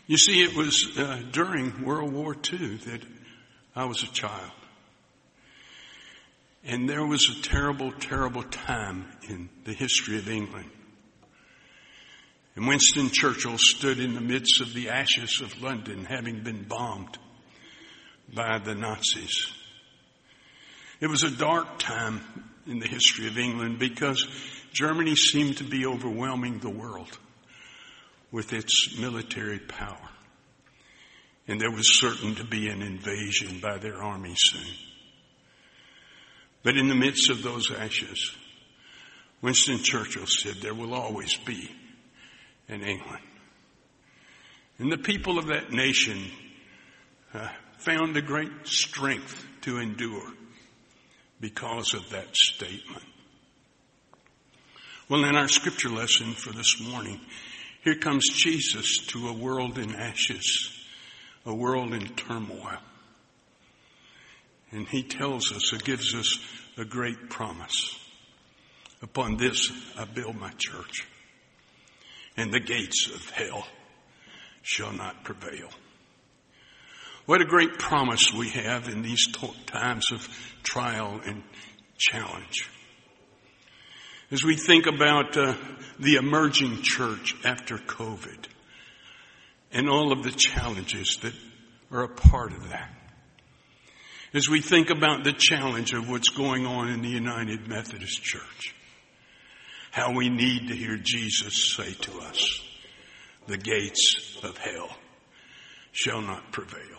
You 0.06 0.16
see, 0.16 0.42
it 0.42 0.54
was 0.54 0.96
uh, 0.96 1.22
during 1.32 1.84
World 1.84 2.12
War 2.12 2.34
II 2.34 2.76
that 2.76 3.02
I 3.74 3.86
was 3.86 4.02
a 4.02 4.12
child. 4.12 4.52
And 6.66 6.88
there 6.88 7.06
was 7.06 7.28
a 7.30 7.42
terrible, 7.42 7.92
terrible 7.92 8.42
time 8.42 9.06
in 9.28 9.48
the 9.64 9.72
history 9.72 10.18
of 10.18 10.28
England. 10.28 10.70
And 12.56 12.66
Winston 12.66 13.10
Churchill 13.12 13.56
stood 13.56 14.00
in 14.00 14.14
the 14.14 14.20
midst 14.20 14.60
of 14.60 14.74
the 14.74 14.88
ashes 14.88 15.40
of 15.40 15.62
London 15.62 16.04
having 16.04 16.42
been 16.42 16.64
bombed 16.64 17.18
by 18.34 18.58
the 18.58 18.74
Nazis. 18.74 19.46
It 21.00 21.06
was 21.06 21.22
a 21.22 21.30
dark 21.30 21.78
time 21.78 22.20
in 22.66 22.80
the 22.80 22.88
history 22.88 23.28
of 23.28 23.38
England 23.38 23.78
because 23.78 24.26
Germany 24.72 25.14
seemed 25.14 25.58
to 25.58 25.64
be 25.64 25.86
overwhelming 25.86 26.58
the 26.58 26.70
world 26.70 27.16
with 28.32 28.52
its 28.52 28.98
military 28.98 29.60
power. 29.60 30.08
And 31.46 31.60
there 31.60 31.70
was 31.70 32.00
certain 32.00 32.34
to 32.36 32.44
be 32.44 32.68
an 32.68 32.82
invasion 32.82 33.60
by 33.60 33.78
their 33.78 34.02
army 34.02 34.34
soon. 34.36 34.74
But 36.62 36.76
in 36.76 36.88
the 36.88 36.94
midst 36.94 37.30
of 37.30 37.42
those 37.42 37.70
ashes, 37.70 38.34
Winston 39.42 39.78
Churchill 39.78 40.26
said, 40.26 40.56
There 40.56 40.74
will 40.74 40.94
always 40.94 41.36
be 41.36 41.70
an 42.68 42.82
England. 42.82 43.22
And 44.78 44.90
the 44.90 44.98
people 44.98 45.38
of 45.38 45.46
that 45.46 45.70
nation 45.70 46.30
uh, 47.32 47.48
found 47.78 48.16
a 48.16 48.22
great 48.22 48.50
strength 48.64 49.46
to 49.62 49.78
endure 49.78 50.32
because 51.40 51.94
of 51.94 52.10
that 52.10 52.34
statement. 52.34 53.04
Well, 55.08 55.24
in 55.24 55.36
our 55.36 55.48
scripture 55.48 55.88
lesson 55.88 56.32
for 56.32 56.52
this 56.52 56.80
morning, 56.80 57.20
here 57.84 57.94
comes 57.94 58.28
Jesus 58.28 59.06
to 59.08 59.28
a 59.28 59.32
world 59.32 59.78
in 59.78 59.94
ashes, 59.94 60.72
a 61.44 61.54
world 61.54 61.94
in 61.94 62.08
turmoil. 62.08 62.78
And 64.70 64.88
he 64.88 65.02
tells 65.02 65.52
us, 65.52 65.72
or 65.72 65.78
gives 65.78 66.14
us 66.14 66.38
a 66.76 66.84
great 66.84 67.30
promise. 67.30 67.98
Upon 69.02 69.36
this 69.36 69.70
I 69.96 70.04
build 70.04 70.36
my 70.36 70.50
church, 70.58 71.06
and 72.36 72.52
the 72.52 72.60
gates 72.60 73.08
of 73.14 73.30
hell 73.30 73.66
shall 74.62 74.92
not 74.92 75.24
prevail. 75.24 75.68
What 77.26 77.40
a 77.40 77.44
great 77.44 77.78
promise 77.78 78.32
we 78.32 78.50
have 78.50 78.88
in 78.88 79.02
these 79.02 79.26
times 79.66 80.12
of 80.12 80.28
trial 80.62 81.20
and 81.24 81.42
challenge. 81.98 82.68
As 84.30 84.42
we 84.42 84.56
think 84.56 84.86
about 84.86 85.36
uh, 85.36 85.54
the 85.98 86.16
emerging 86.16 86.82
church 86.82 87.34
after 87.44 87.78
COVID 87.78 88.46
and 89.72 89.88
all 89.88 90.12
of 90.12 90.24
the 90.24 90.32
challenges 90.32 91.18
that 91.22 91.32
are 91.90 92.04
a 92.04 92.08
part 92.08 92.52
of 92.52 92.68
that. 92.70 92.95
As 94.36 94.50
we 94.50 94.60
think 94.60 94.90
about 94.90 95.24
the 95.24 95.32
challenge 95.32 95.94
of 95.94 96.10
what's 96.10 96.28
going 96.28 96.66
on 96.66 96.90
in 96.90 97.00
the 97.00 97.08
United 97.08 97.68
Methodist 97.68 98.22
Church, 98.22 98.74
how 99.90 100.12
we 100.12 100.28
need 100.28 100.68
to 100.68 100.76
hear 100.76 100.98
Jesus 100.98 101.74
say 101.74 101.94
to 101.94 102.20
us, 102.20 102.60
the 103.46 103.56
gates 103.56 104.36
of 104.42 104.58
hell 104.58 104.94
shall 105.92 106.20
not 106.20 106.52
prevail. 106.52 106.98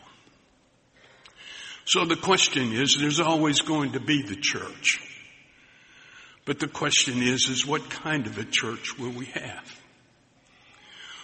So 1.86 2.06
the 2.06 2.16
question 2.16 2.74
is, 2.74 2.98
there's 3.00 3.20
always 3.20 3.62
going 3.62 3.92
to 3.92 4.00
be 4.00 4.24
the 4.24 4.36
church. 4.36 5.00
But 6.44 6.58
the 6.60 6.68
question 6.68 7.22
is, 7.22 7.50
is 7.50 7.68
what 7.68 7.88
kind 7.88 8.26
of 8.26 8.40
a 8.40 8.46
church 8.46 8.98
will 8.98 9.12
we 9.12 9.26
have? 9.26 9.80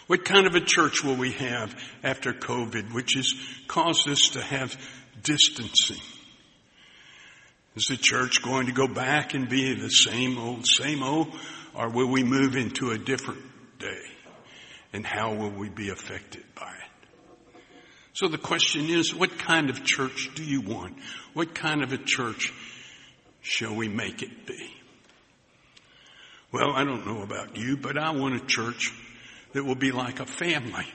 What 0.06 0.26
kind 0.26 0.46
of 0.46 0.54
a 0.54 0.62
church 0.62 1.04
will 1.04 1.16
we 1.16 1.32
have 1.32 1.76
after 2.04 2.34
COVID, 2.34 2.94
which 2.94 3.16
has 3.16 3.34
caused 3.68 4.08
us 4.08 4.30
to 4.34 4.42
have 4.42 4.78
distancing? 5.24 6.02
Is 7.76 7.86
the 7.86 7.98
church 7.98 8.44
going 8.44 8.68
to 8.68 8.72
go 8.72 8.88
back 8.88 9.34
and 9.34 9.50
be 9.50 9.74
the 9.74 9.90
same 9.90 10.38
old, 10.38 10.68
same 10.68 11.02
old, 11.02 11.34
or 11.74 11.90
will 11.90 12.10
we 12.10 12.24
move 12.24 12.56
into 12.56 12.92
a 12.92 12.98
different 12.98 13.42
day? 13.80 14.02
And 14.94 15.06
how 15.06 15.34
will 15.34 15.50
we 15.50 15.70
be 15.70 15.90
affected 15.90 16.44
by 16.56 16.72
it? 16.72 17.60
So 18.14 18.28
the 18.28 18.38
question 18.38 18.90
is, 18.90 19.14
what 19.14 19.40
kind 19.40 19.72
of 19.72 19.84
church 19.84 20.30
do 20.36 20.44
you 20.44 20.62
want? 20.62 20.96
What 21.34 21.56
kind 21.56 21.82
of 21.82 21.94
a 21.94 21.98
church 21.98 22.54
shall 23.42 23.74
we 23.74 23.88
make 23.88 24.22
it 24.22 24.46
be? 24.46 24.72
Well, 26.52 26.74
I 26.76 26.84
don't 26.84 27.08
know 27.08 27.24
about 27.24 27.58
you, 27.58 27.76
but 27.76 27.98
I 27.98 28.12
want 28.12 28.36
a 28.36 28.46
church 28.46 28.92
that 29.54 29.64
will 29.64 29.74
be 29.74 29.92
like 29.92 30.20
a 30.20 30.28
family. 30.28 30.86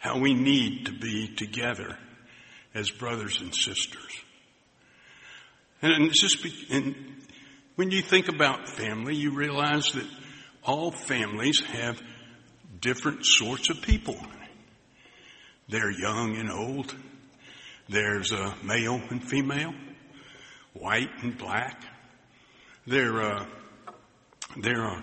How 0.00 0.18
we 0.18 0.34
need 0.34 0.86
to 0.86 0.92
be 0.92 1.28
together 1.28 1.96
as 2.74 2.90
brothers 2.90 3.40
and 3.40 3.54
sisters. 3.54 4.12
And, 5.80 6.12
just 6.12 6.44
and 6.70 6.94
when 7.76 7.90
you 7.90 8.02
think 8.02 8.28
about 8.28 8.68
family, 8.68 9.16
you 9.16 9.32
realize 9.32 9.92
that 9.92 10.06
all 10.64 10.90
families 10.90 11.60
have 11.60 12.00
different 12.80 13.24
sorts 13.24 13.68
of 13.68 13.82
people 13.82 14.16
they're 15.72 15.90
young 15.90 16.36
and 16.36 16.50
old. 16.50 16.94
There's 17.88 18.30
a 18.30 18.54
male 18.62 19.00
and 19.08 19.26
female, 19.26 19.72
white 20.74 21.08
and 21.22 21.36
black. 21.38 21.82
There, 22.86 23.22
uh, 23.22 23.46
there 24.58 24.82
are 24.82 25.00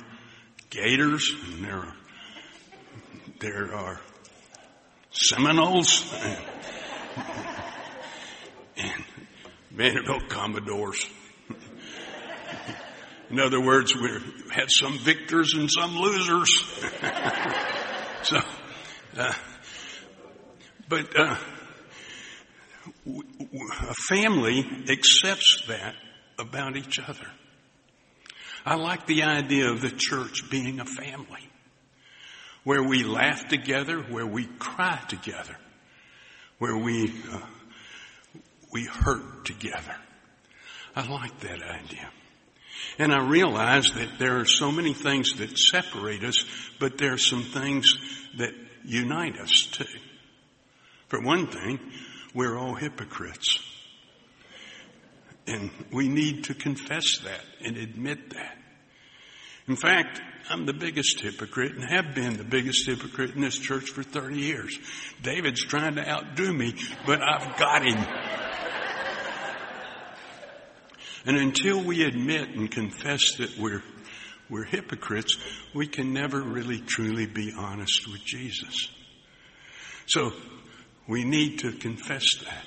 gators 0.70 1.34
and 1.48 1.66
there 1.66 1.78
are, 1.78 1.96
there 3.40 3.74
are 3.74 4.00
Seminoles 5.12 6.14
and, 6.22 6.38
and 8.78 9.04
Vanderbilt 9.72 10.30
Commodores. 10.30 11.06
In 13.30 13.40
other 13.40 13.62
words, 13.62 13.96
we 13.96 14.10
had 14.52 14.72
some 14.72 14.98
victors 14.98 15.54
and 15.54 15.70
some 15.70 15.96
losers. 15.96 16.64
so, 18.24 18.40
uh, 19.18 19.34
but 20.88 21.20
uh, 21.20 21.36
a 23.08 23.94
family 24.10 24.66
accepts 24.90 25.64
that 25.68 25.94
about 26.40 26.76
each 26.76 27.00
other. 27.00 27.28
I 28.66 28.76
like 28.76 29.06
the 29.06 29.24
idea 29.24 29.70
of 29.72 29.82
the 29.82 29.92
church 29.92 30.50
being 30.50 30.80
a 30.80 30.86
family 30.86 31.48
where 32.64 32.84
we 32.84 33.04
laugh 33.04 33.48
together, 33.48 34.02
where 34.02 34.26
we 34.26 34.46
cry 34.46 35.00
together, 35.08 35.56
where 36.60 36.78
we 36.78 37.12
uh, 37.32 37.40
we 38.72 38.86
hurt 38.86 39.46
together. 39.46 39.96
I 40.96 41.08
like 41.08 41.40
that 41.40 41.62
idea. 41.64 42.10
And 42.98 43.14
I 43.14 43.26
realize 43.28 43.92
that 43.92 44.20
there 44.20 44.40
are 44.40 44.46
so 44.46 44.72
many 44.72 44.94
things 44.94 45.34
that 45.38 45.58
separate 45.58 46.24
us, 46.24 46.46
but 46.80 46.98
there 46.98 47.14
are 47.14 47.18
some 47.18 47.44
things 47.44 47.94
that 48.38 48.54
unite 48.86 49.38
us 49.38 49.68
too. 49.72 49.86
For 51.08 51.22
one 51.22 51.48
thing, 51.48 51.80
we're 52.34 52.58
all 52.58 52.76
hypocrites. 52.76 53.60
And 55.48 55.72
we 55.92 56.08
need 56.08 56.46
to 56.46 56.54
confess 56.54 57.20
that 57.24 57.42
and 57.64 57.78
admit 57.78 58.32
that. 58.32 58.58
In 59.70 59.76
fact, 59.76 60.20
I'm 60.50 60.66
the 60.66 60.74
biggest 60.74 61.22
hypocrite 61.22 61.76
and 61.76 61.84
have 61.84 62.16
been 62.16 62.38
the 62.38 62.44
biggest 62.44 62.88
hypocrite 62.88 63.36
in 63.36 63.42
this 63.42 63.60
church 63.60 63.92
for 63.92 64.02
30 64.02 64.40
years. 64.40 64.76
David's 65.22 65.64
trying 65.64 65.96
to 65.96 66.10
outdo 66.10 66.52
me, 66.52 66.74
but 67.06 67.22
I've 67.22 67.56
got 67.56 67.86
him. 67.86 68.04
And 71.28 71.38
until 71.38 71.84
we 71.84 72.04
admit 72.04 72.50
and 72.50 72.72
confess 72.72 73.36
that 73.38 73.60
we're, 73.60 73.84
we're 74.50 74.64
hypocrites, 74.64 75.38
we 75.76 75.86
can 75.86 76.14
never 76.14 76.42
really 76.42 76.80
truly 76.80 77.28
be 77.28 77.54
honest 77.56 78.08
with 78.12 78.26
Jesus. 78.26 78.88
So 80.08 80.32
we 81.08 81.26
need 81.26 81.60
to 81.60 81.74
confess 81.74 82.26
that. 82.44 82.66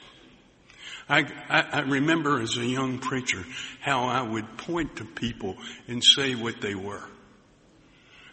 I, 1.08 1.20
I, 1.48 1.60
I, 1.72 1.80
remember 1.80 2.40
as 2.40 2.56
a 2.56 2.64
young 2.64 2.98
preacher 2.98 3.44
how 3.80 4.04
I 4.04 4.22
would 4.22 4.56
point 4.56 4.96
to 4.96 5.04
people 5.04 5.56
and 5.88 6.02
say 6.02 6.34
what 6.34 6.60
they 6.60 6.74
were. 6.74 7.02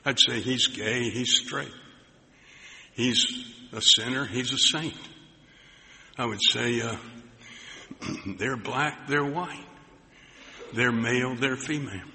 I'd 0.05 0.19
say, 0.19 0.39
he's 0.39 0.67
gay, 0.67 1.09
he's 1.09 1.41
straight. 1.41 1.73
He's 2.93 3.25
a 3.73 3.81
sinner, 3.81 4.25
he's 4.25 4.53
a 4.53 4.57
saint. 4.57 4.93
I 6.17 6.25
would 6.25 6.41
say, 6.41 6.81
uh, 6.81 6.95
they're 8.37 8.57
black, 8.57 9.07
they're 9.07 9.25
white. 9.25 9.65
They're 10.73 10.91
male, 10.91 11.35
they're 11.35 11.57
female. 11.57 12.07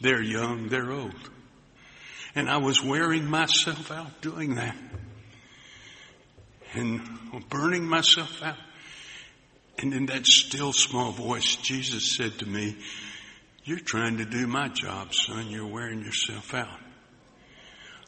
They're 0.00 0.22
young, 0.22 0.68
they're 0.68 0.92
old. 0.92 1.30
And 2.34 2.48
I 2.48 2.58
was 2.58 2.82
wearing 2.82 3.26
myself 3.26 3.90
out 3.90 4.20
doing 4.20 4.56
that 4.56 4.76
and 6.74 7.00
burning 7.48 7.84
myself 7.84 8.42
out. 8.42 8.56
And 9.78 9.92
in 9.92 10.06
that 10.06 10.26
still 10.26 10.72
small 10.72 11.10
voice, 11.10 11.56
Jesus 11.56 12.16
said 12.16 12.38
to 12.38 12.46
me, 12.46 12.76
You're 13.64 13.80
trying 13.80 14.18
to 14.18 14.24
do 14.24 14.46
my 14.46 14.68
job, 14.68 15.14
son. 15.14 15.48
You're 15.48 15.66
wearing 15.66 16.02
yourself 16.02 16.54
out. 16.54 16.80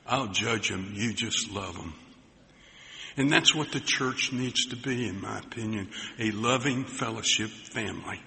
I'll 0.06 0.28
judge 0.28 0.68
them. 0.68 0.92
You 0.94 1.12
just 1.12 1.50
love 1.50 1.74
them. 1.74 1.94
And 3.16 3.32
that's 3.32 3.54
what 3.54 3.72
the 3.72 3.80
church 3.80 4.32
needs 4.32 4.66
to 4.66 4.76
be, 4.76 5.08
in 5.08 5.20
my 5.20 5.38
opinion 5.38 5.88
a 6.18 6.30
loving 6.30 6.84
fellowship 6.84 7.48
family. 7.48 8.20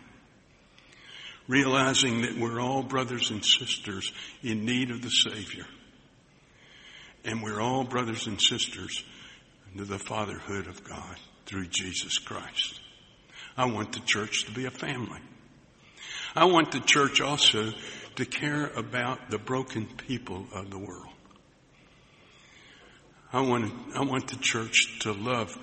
Realizing 1.47 2.21
that 2.21 2.37
we're 2.37 2.59
all 2.59 2.83
brothers 2.83 3.31
and 3.31 3.43
sisters 3.43 4.11
in 4.43 4.65
need 4.65 4.91
of 4.91 5.01
the 5.01 5.09
Savior. 5.09 5.65
And 7.25 7.41
we're 7.41 7.61
all 7.61 7.83
brothers 7.83 8.27
and 8.27 8.39
sisters 8.39 9.03
into 9.71 9.85
the 9.85 9.99
fatherhood 9.99 10.67
of 10.67 10.83
God 10.83 11.17
through 11.45 11.67
Jesus 11.67 12.17
Christ. 12.17 12.79
I 13.59 13.65
want 13.65 13.91
the 13.91 13.99
church 13.99 14.45
to 14.45 14.53
be 14.53 14.67
a 14.67 14.71
family. 14.71 15.19
I 16.33 16.45
want 16.45 16.71
the 16.71 16.79
church 16.79 17.19
also 17.19 17.73
to 18.15 18.25
care 18.25 18.67
about 18.67 19.29
the 19.29 19.37
broken 19.37 19.85
people 19.85 20.45
of 20.53 20.69
the 20.69 20.79
world. 20.79 21.11
I 23.33 23.41
want, 23.41 23.73
I 23.97 24.05
want 24.05 24.29
the 24.29 24.37
church 24.37 24.99
to 25.01 25.11
love 25.11 25.57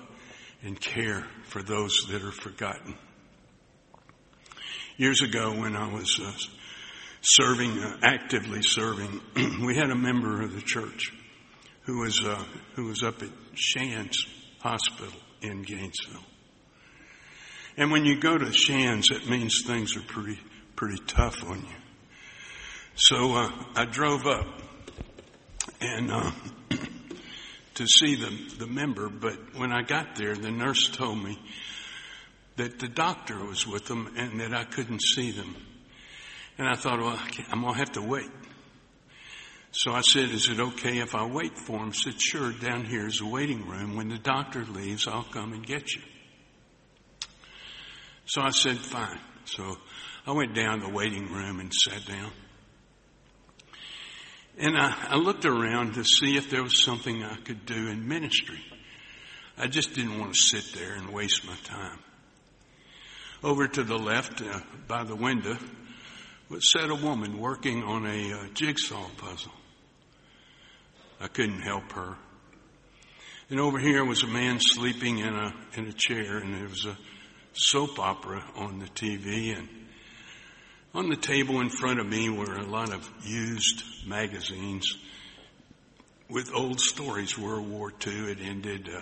and 0.61 0.79
care 0.79 1.25
for 1.45 1.63
those 1.63 2.05
that 2.11 2.21
are 2.21 2.31
forgotten. 2.31 2.93
Years 4.97 5.23
ago 5.23 5.59
when 5.59 5.75
I 5.75 5.91
was 5.91 6.19
uh, 6.23 6.33
serving, 7.21 7.79
uh, 7.79 7.97
actively 8.03 8.61
serving, 8.61 9.21
we 9.65 9.75
had 9.75 9.89
a 9.89 9.95
member 9.95 10.43
of 10.43 10.53
the 10.53 10.61
church 10.61 11.13
who 11.85 12.01
was, 12.01 12.23
uh, 12.23 12.43
who 12.75 12.85
was 12.85 13.01
up 13.01 13.23
at 13.23 13.29
Shands 13.55 14.27
Hospital 14.61 15.19
in 15.41 15.63
Gainesville. 15.63 16.36
And 17.77 17.91
when 17.91 18.05
you 18.05 18.19
go 18.19 18.35
to 18.35 18.51
Shands, 18.51 19.11
it 19.11 19.29
means 19.29 19.61
things 19.65 19.95
are 19.95 20.01
pretty, 20.01 20.39
pretty 20.75 20.97
tough 21.05 21.43
on 21.43 21.59
you. 21.59 21.75
So 22.95 23.35
uh, 23.35 23.51
I 23.75 23.85
drove 23.85 24.25
up 24.25 24.47
and 25.79 26.11
uh, 26.11 26.31
to 27.75 27.85
see 27.85 28.15
the, 28.15 28.35
the 28.57 28.65
member, 28.65 29.09
but 29.09 29.55
when 29.55 29.71
I 29.71 29.83
got 29.83 30.15
there, 30.15 30.33
the 30.33 30.49
nurse 30.49 30.89
told 30.89 31.23
me 31.23 31.39
that 32.55 32.79
the 32.79 32.87
doctor 32.87 33.37
was 33.45 33.67
with 33.67 33.85
them 33.85 34.11
and 34.17 34.39
that 34.39 34.55
I 34.55 34.63
couldn't 34.63 35.03
see 35.03 35.29
them. 35.29 35.55
And 36.57 36.67
I 36.67 36.73
thought, 36.73 36.99
well, 36.99 37.19
I'm 37.51 37.61
going 37.61 37.73
to 37.73 37.79
have 37.79 37.91
to 37.91 38.01
wait. 38.01 38.31
So 39.71 39.91
I 39.91 40.01
said, 40.01 40.31
is 40.31 40.49
it 40.49 40.59
okay 40.59 40.97
if 40.97 41.13
I 41.13 41.27
wait 41.27 41.55
for 41.55 41.77
him? 41.77 41.91
She 41.91 42.09
said, 42.09 42.19
sure, 42.19 42.51
down 42.51 42.85
here 42.85 43.05
is 43.05 43.21
a 43.21 43.27
waiting 43.27 43.67
room. 43.67 43.95
When 43.95 44.09
the 44.09 44.17
doctor 44.17 44.65
leaves, 44.65 45.07
I'll 45.07 45.23
come 45.23 45.53
and 45.53 45.63
get 45.63 45.93
you. 45.93 46.01
So 48.27 48.41
I 48.41 48.49
said, 48.49 48.77
fine. 48.77 49.19
So 49.45 49.77
I 50.25 50.33
went 50.33 50.53
down 50.53 50.81
the 50.81 50.89
waiting 50.89 51.31
room 51.31 51.59
and 51.61 51.73
sat 51.73 52.05
down. 52.05 52.31
And 54.57 54.77
I, 54.77 55.11
I 55.11 55.15
looked 55.15 55.45
around 55.45 55.93
to 55.93 56.03
see 56.03 56.35
if 56.35 56.49
there 56.49 56.61
was 56.61 56.83
something 56.83 57.23
I 57.23 57.37
could 57.37 57.65
do 57.65 57.87
in 57.87 58.07
ministry. 58.07 58.59
I 59.57 59.67
just 59.67 59.93
didn't 59.95 60.19
want 60.19 60.33
to 60.33 60.39
sit 60.39 60.77
there 60.77 60.95
and 60.95 61.13
waste 61.13 61.45
my 61.47 61.55
time. 61.63 61.99
Over 63.43 63.67
to 63.67 63.83
the 63.83 63.97
left, 63.97 64.41
uh, 64.41 64.59
by 64.87 65.03
the 65.03 65.15
window, 65.15 65.57
was 66.49 66.71
sat 66.71 66.89
a 66.89 66.95
woman 66.95 67.39
working 67.39 67.83
on 67.83 68.05
a 68.05 68.33
uh, 68.33 68.47
jigsaw 68.53 69.07
puzzle. 69.17 69.53
I 71.21 71.27
couldn't 71.27 71.61
help 71.61 71.91
her. 71.93 72.15
And 73.49 73.59
over 73.59 73.79
here 73.79 74.03
was 74.03 74.23
a 74.23 74.27
man 74.27 74.59
sleeping 74.59 75.19
in 75.19 75.33
a 75.33 75.53
in 75.75 75.87
a 75.87 75.93
chair, 75.93 76.39
and 76.39 76.53
there 76.53 76.67
was 76.67 76.85
a 76.85 76.97
soap 77.57 77.99
opera 77.99 78.43
on 78.55 78.79
the 78.79 78.85
TV, 78.85 79.57
and 79.57 79.67
on 80.93 81.09
the 81.09 81.15
table 81.15 81.59
in 81.61 81.69
front 81.69 81.99
of 81.99 82.07
me 82.07 82.29
were 82.29 82.55
a 82.55 82.65
lot 82.65 82.93
of 82.93 83.07
used 83.23 83.83
magazines 84.05 84.85
with 86.29 86.51
old 86.53 86.79
stories. 86.79 87.37
World 87.37 87.69
War 87.69 87.91
II 88.05 88.29
had 88.29 88.39
ended, 88.39 88.89
uh, 88.89 89.01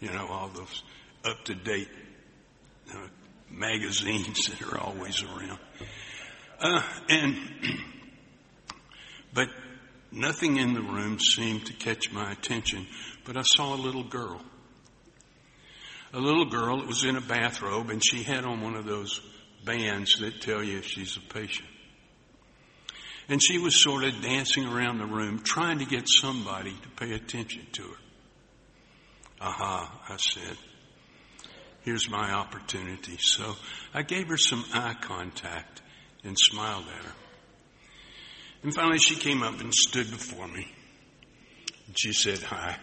you 0.00 0.10
know, 0.10 0.26
all 0.28 0.48
those 0.48 0.82
up 1.24 1.44
to 1.44 1.54
date 1.54 1.88
uh, 2.92 3.06
magazines 3.50 4.46
that 4.48 4.62
are 4.62 4.78
always 4.78 5.22
around. 5.22 5.58
Uh, 6.60 6.82
and, 7.08 7.36
but 9.34 9.48
nothing 10.10 10.56
in 10.56 10.74
the 10.74 10.82
room 10.82 11.18
seemed 11.18 11.66
to 11.66 11.72
catch 11.72 12.12
my 12.12 12.32
attention, 12.32 12.86
but 13.24 13.36
I 13.36 13.42
saw 13.56 13.74
a 13.74 13.76
little 13.76 14.04
girl. 14.04 14.40
A 16.14 16.20
little 16.20 16.44
girl 16.44 16.78
that 16.78 16.86
was 16.86 17.02
in 17.02 17.16
a 17.16 17.20
bathrobe 17.20 17.90
and 17.90 18.00
she 18.02 18.22
had 18.22 18.44
on 18.44 18.60
one 18.60 18.76
of 18.76 18.84
those 18.84 19.20
bands 19.64 20.20
that 20.20 20.40
tell 20.40 20.62
you 20.62 20.78
if 20.78 20.86
she's 20.86 21.16
a 21.16 21.34
patient. 21.34 21.68
And 23.28 23.42
she 23.42 23.58
was 23.58 23.82
sort 23.82 24.04
of 24.04 24.22
dancing 24.22 24.64
around 24.64 24.98
the 24.98 25.06
room 25.06 25.40
trying 25.42 25.80
to 25.80 25.84
get 25.84 26.04
somebody 26.06 26.70
to 26.70 26.88
pay 27.04 27.14
attention 27.14 27.66
to 27.72 27.82
her. 27.82 27.96
Aha, 29.40 30.02
I 30.08 30.16
said. 30.16 30.56
Here's 31.82 32.08
my 32.08 32.32
opportunity. 32.32 33.16
So 33.18 33.56
I 33.92 34.02
gave 34.02 34.28
her 34.28 34.36
some 34.36 34.64
eye 34.72 34.94
contact 35.00 35.82
and 36.22 36.36
smiled 36.38 36.84
at 36.96 37.04
her. 37.04 37.12
And 38.62 38.72
finally 38.72 38.98
she 38.98 39.16
came 39.16 39.42
up 39.42 39.60
and 39.60 39.74
stood 39.74 40.10
before 40.10 40.46
me. 40.46 40.70
And 41.88 41.98
she 41.98 42.12
said, 42.12 42.38
hi. 42.38 42.76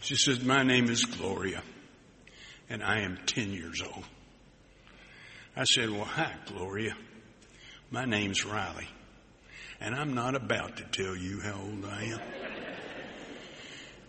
She 0.00 0.16
said, 0.16 0.44
my 0.44 0.62
name 0.62 0.88
is 0.88 1.04
Gloria 1.04 1.62
and 2.70 2.82
I 2.82 3.00
am 3.00 3.18
10 3.26 3.50
years 3.52 3.82
old. 3.82 4.04
I 5.56 5.64
said, 5.64 5.90
Well, 5.90 6.04
hi, 6.04 6.32
Gloria. 6.46 6.94
My 7.90 8.04
name's 8.04 8.44
Riley, 8.44 8.86
and 9.80 9.94
I'm 9.94 10.14
not 10.14 10.34
about 10.34 10.76
to 10.76 10.84
tell 10.84 11.16
you 11.16 11.40
how 11.40 11.58
old 11.60 11.84
I 11.86 12.04
am. 12.04 12.20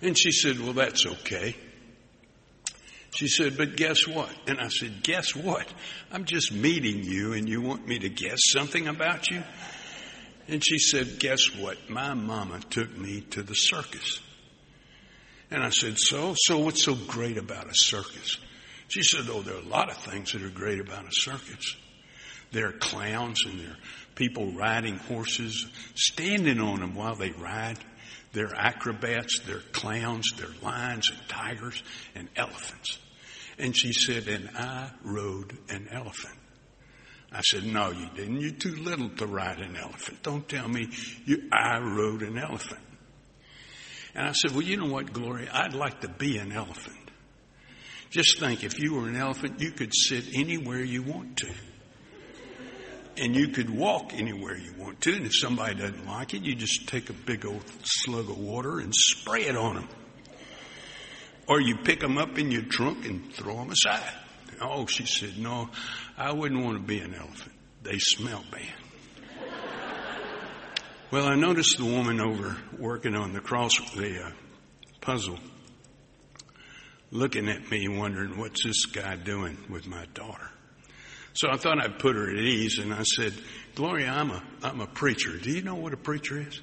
And 0.02 0.18
she 0.18 0.32
said, 0.32 0.60
Well, 0.60 0.74
that's 0.74 1.06
okay. 1.06 1.56
She 3.16 3.28
said, 3.28 3.58
But 3.58 3.78
guess 3.78 4.06
what? 4.08 4.30
And 4.48 4.60
I 4.60 4.68
said, 4.68 5.02
Guess 5.04 5.36
what? 5.36 5.68
I'm 6.12 6.26
just 6.26 6.52
meeting 6.52 7.04
you, 7.04 7.34
and 7.34 7.48
you 7.48 7.62
want 7.62 7.88
me 7.88 8.00
to 8.00 8.10
guess 8.10 8.40
something 8.52 8.88
about 8.88 9.30
you? 9.30 9.42
And 10.48 10.64
she 10.64 10.78
said, 10.78 11.20
Guess 11.20 11.56
what? 11.58 11.90
My 11.90 12.14
mama 12.14 12.60
took 12.70 12.96
me 12.98 13.22
to 13.32 13.44
the 13.44 13.56
circus. 13.56 14.20
And 15.52 15.64
I 15.64 15.70
said, 15.70 15.98
So? 15.98 16.36
So 16.38 16.60
what's 16.60 16.84
so 16.84 16.96
great 16.96 17.38
about 17.38 17.68
a 17.68 17.74
circus? 17.74 18.38
She 18.88 19.04
said, 19.04 19.26
Oh, 19.30 19.42
there 19.42 19.56
are 19.56 19.62
a 19.62 19.68
lot 19.68 19.90
of 19.90 19.98
things 19.98 20.32
that 20.32 20.44
are 20.44 20.50
great 20.50 20.80
about 20.80 21.06
a 21.06 21.12
circus. 21.12 21.76
There 22.52 22.68
are 22.68 22.74
clowns 22.74 23.46
and 23.46 23.60
there 23.60 23.72
are 23.72 23.78
people 24.16 24.52
riding 24.52 24.98
horses, 24.98 25.68
standing 25.96 26.60
on 26.60 26.80
them 26.80 26.96
while 26.96 27.16
they 27.16 27.32
ride. 27.32 27.78
There 28.34 28.48
are 28.48 28.56
acrobats, 28.56 29.40
there 29.46 29.58
are 29.58 29.72
clowns, 29.72 30.32
there 30.38 30.48
are 30.48 30.64
lions 30.64 31.10
and 31.10 31.20
tigers 31.28 31.82
and 32.16 32.28
elephants. 32.36 33.00
And 33.58 33.76
she 33.76 33.92
said, 33.92 34.28
and 34.28 34.50
I 34.56 34.92
rode 35.04 35.58
an 35.70 35.88
elephant. 35.92 36.36
I 37.32 37.42
said, 37.42 37.64
no, 37.66 37.92
you 37.92 38.08
didn't. 38.16 38.42
You're 38.42 38.52
too 38.52 38.76
little 38.76 39.10
to 39.10 39.28
ride 39.28 39.60
an 39.60 39.76
elephant. 39.76 40.24
Don't 40.24 40.48
tell 40.48 40.68
me 40.68 40.90
you, 41.26 41.48
I 41.52 41.80
rode 41.80 42.24
an 42.24 42.38
elephant. 42.38 42.82
And 44.16 44.28
I 44.28 44.32
said, 44.32 44.52
well, 44.52 44.62
you 44.62 44.78
know 44.78 44.88
what, 44.88 45.14
Gloria? 45.14 45.50
I'd 45.54 45.74
like 45.74 46.02
to 46.02 46.10
be 46.10 46.38
an 46.38 46.52
elephant. 46.52 46.98
Just 48.10 48.40
think, 48.40 48.64
if 48.64 48.80
you 48.80 48.96
were 48.96 49.08
an 49.08 49.16
elephant, 49.16 49.62
you 49.62 49.72
could 49.72 49.94
sit 49.94 50.26
anywhere 50.34 50.80
you 50.84 51.04
want 51.04 51.38
to. 51.38 51.54
And 53.18 53.36
you 53.36 53.50
could 53.50 53.70
walk 53.70 54.14
anywhere 54.14 54.58
you 54.58 54.74
want 54.78 55.02
to. 55.02 55.14
And 55.14 55.26
if 55.26 55.36
somebody 55.36 55.76
doesn't 55.76 56.08
like 56.08 56.34
it, 56.34 56.42
you 56.42 56.56
just 56.56 56.88
take 56.88 57.10
a 57.10 57.14
big 57.14 57.46
old 57.46 57.64
slug 57.84 58.30
of 58.30 58.38
water 58.38 58.80
and 58.80 58.96
spray 58.96 59.42
it 59.42 59.56
on 59.56 59.76
them. 59.76 59.90
Or 61.48 61.60
you 61.60 61.78
pick 61.78 62.00
them 62.00 62.18
up 62.18 62.38
in 62.40 62.50
your 62.50 62.64
trunk 62.64 63.06
and 63.06 63.32
throw 63.34 63.58
them 63.58 63.72
aside. 63.72 64.14
Oh, 64.62 64.86
she 64.86 65.06
said, 65.06 65.38
no, 65.38 65.70
I 66.18 66.34
wouldn't 66.34 66.64
want 66.64 66.78
to 66.78 66.84
be 66.84 67.00
an 67.00 67.14
elephant. 67.14 67.54
They 67.84 68.00
smell 68.00 68.44
bad. 68.52 68.89
Well, 71.12 71.26
I 71.26 71.36
noticed 71.36 71.78
the 71.78 71.86
woman 71.86 72.22
over 72.22 72.56
working 72.78 73.16
on 73.16 73.34
the 73.34 73.40
cross, 73.40 73.74
the 73.96 74.26
uh, 74.26 74.32
puzzle 75.02 75.40
looking 77.12 77.50
at 77.50 77.70
me 77.72 77.88
wondering, 77.88 78.38
what's 78.38 78.64
this 78.64 78.86
guy 78.86 79.16
doing 79.16 79.58
with 79.70 79.88
my 79.88 80.06
daughter? 80.14 80.50
So 81.34 81.50
I 81.50 81.58
thought 81.58 81.82
I'd 81.82 82.00
put 82.00 82.16
her 82.16 82.30
at 82.30 82.38
ease 82.38 82.80
and 82.80 82.94
I 82.94 83.04
said, 83.04 83.34
Gloria, 83.76 84.10
I'm 84.10 84.32
a, 84.32 84.44
I'm 84.62 84.82
a 84.82 84.88
preacher. 84.88 85.38
Do 85.38 85.52
you 85.52 85.62
know 85.62 85.76
what 85.76 85.94
a 85.94 85.98
preacher 85.98 86.40
is? 86.40 86.62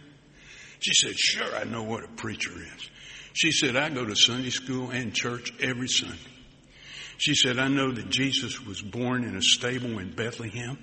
She 0.81 0.93
said, 0.95 1.19
sure, 1.19 1.57
I 1.57 1.65
know 1.65 1.83
what 1.83 2.05
a 2.05 2.09
preacher 2.09 2.53
is. 2.53 2.91
She 3.33 3.51
said, 3.51 3.77
I 3.77 3.89
go 3.89 4.05
to 4.05 4.15
Sunday 4.15 4.51
school 4.51 4.91
and 4.91 5.15
church 5.15 5.53
every 5.61 5.89
Sunday. 5.89 6.19
She 7.19 7.35
said, 7.35 7.59
I 7.59 7.69
know 7.69 7.91
that 7.91 8.11
Jesus 8.11 8.61
was 8.61 8.83
born 8.83 9.25
in 9.25 9.37
a 9.37 9.43
stable 9.43 9.99
in 9.99 10.15
Bethlehem. 10.15 10.79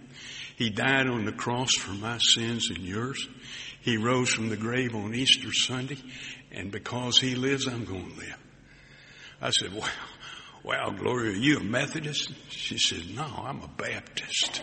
He 0.55 0.69
died 0.69 1.07
on 1.07 1.25
the 1.25 1.31
cross 1.31 1.73
for 1.73 1.93
my 1.93 2.17
sins 2.19 2.69
and 2.69 2.79
yours. 2.79 3.27
He 3.81 3.97
rose 3.97 4.29
from 4.29 4.49
the 4.49 4.57
grave 4.57 4.95
on 4.95 5.13
Easter 5.13 5.51
Sunday. 5.51 5.97
And 6.51 6.71
because 6.71 7.17
he 7.17 7.35
lives, 7.35 7.67
I'm 7.67 7.85
going 7.85 8.11
to 8.11 8.17
live. 8.17 8.37
I 9.41 9.49
said, 9.49 9.73
wow, 9.73 9.87
wow, 10.63 10.91
Gloria, 10.91 11.31
are 11.31 11.35
you 11.35 11.57
a 11.57 11.63
Methodist? 11.63 12.31
She 12.49 12.77
said, 12.77 13.15
no, 13.15 13.23
I'm 13.23 13.61
a 13.61 13.67
Baptist. 13.67 14.61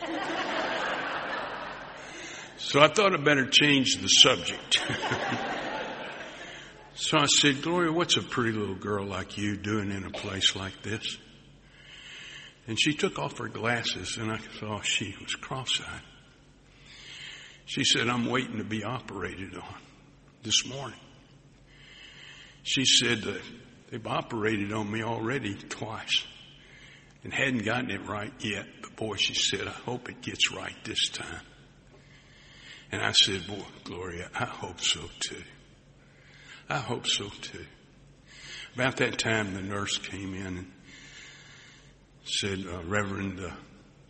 so 2.56 2.80
I 2.80 2.88
thought 2.88 3.12
I'd 3.12 3.24
better 3.24 3.46
change 3.46 3.96
the 3.96 4.08
subject. 4.08 4.78
so 6.94 7.18
I 7.18 7.26
said, 7.26 7.60
Gloria, 7.60 7.92
what's 7.92 8.16
a 8.16 8.22
pretty 8.22 8.52
little 8.52 8.76
girl 8.76 9.04
like 9.04 9.36
you 9.36 9.56
doing 9.56 9.90
in 9.90 10.04
a 10.04 10.10
place 10.10 10.56
like 10.56 10.82
this? 10.82 11.18
And 12.70 12.80
she 12.80 12.94
took 12.94 13.18
off 13.18 13.36
her 13.38 13.48
glasses 13.48 14.16
and 14.16 14.30
I 14.30 14.38
saw 14.58 14.80
she 14.80 15.14
was 15.20 15.34
cross-eyed. 15.34 16.02
She 17.66 17.84
said, 17.84 18.08
I'm 18.08 18.30
waiting 18.30 18.58
to 18.58 18.64
be 18.64 18.84
operated 18.84 19.56
on 19.56 19.74
this 20.42 20.64
morning. 20.66 20.98
She 22.62 22.84
said 22.84 23.22
that 23.22 23.42
They've 23.90 24.06
operated 24.06 24.72
on 24.72 24.90
me 24.90 25.02
already 25.02 25.54
twice 25.54 26.24
and 27.24 27.32
hadn't 27.32 27.64
gotten 27.64 27.90
it 27.90 28.06
right 28.06 28.32
yet. 28.38 28.66
But 28.80 28.96
boy, 28.96 29.16
she 29.16 29.34
said, 29.34 29.66
I 29.66 29.72
hope 29.72 30.08
it 30.08 30.22
gets 30.22 30.52
right 30.52 30.76
this 30.84 31.08
time. 31.08 31.42
And 32.92 33.02
I 33.02 33.12
said, 33.12 33.46
boy, 33.48 33.64
Gloria, 33.84 34.30
I 34.32 34.44
hope 34.44 34.80
so 34.80 35.00
too. 35.18 35.42
I 36.68 36.78
hope 36.78 37.06
so 37.06 37.28
too. 37.40 37.66
About 38.74 38.96
that 38.98 39.18
time, 39.18 39.54
the 39.54 39.62
nurse 39.62 39.98
came 39.98 40.34
in 40.34 40.46
and 40.58 40.72
said, 42.30 42.64
uh, 42.66 42.82
Reverend, 42.84 43.40
uh, 43.40 43.50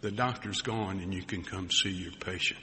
the 0.01 0.11
doctor's 0.11 0.61
gone 0.63 1.01
and 1.01 1.13
you 1.13 1.23
can 1.23 1.43
come 1.43 1.71
see 1.71 1.91
your 1.91 2.13
patient. 2.13 2.61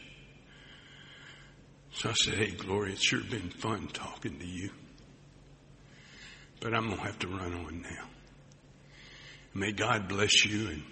So 1.94 2.10
I 2.10 2.14
said, 2.14 2.36
Hey, 2.36 2.52
Gloria, 2.52 2.94
it's 2.94 3.04
sure 3.04 3.22
been 3.22 3.50
fun 3.50 3.88
talking 3.88 4.40
to 4.40 4.46
you. 4.46 4.70
But 6.60 6.74
I'm 6.74 6.88
going 6.88 6.98
to 6.98 7.04
have 7.04 7.20
to 7.20 7.28
run 7.28 7.54
on 7.54 7.82
now. 7.82 8.06
May 9.54 9.72
God 9.72 10.08
bless 10.08 10.46
you 10.46 10.68
and 10.70 10.84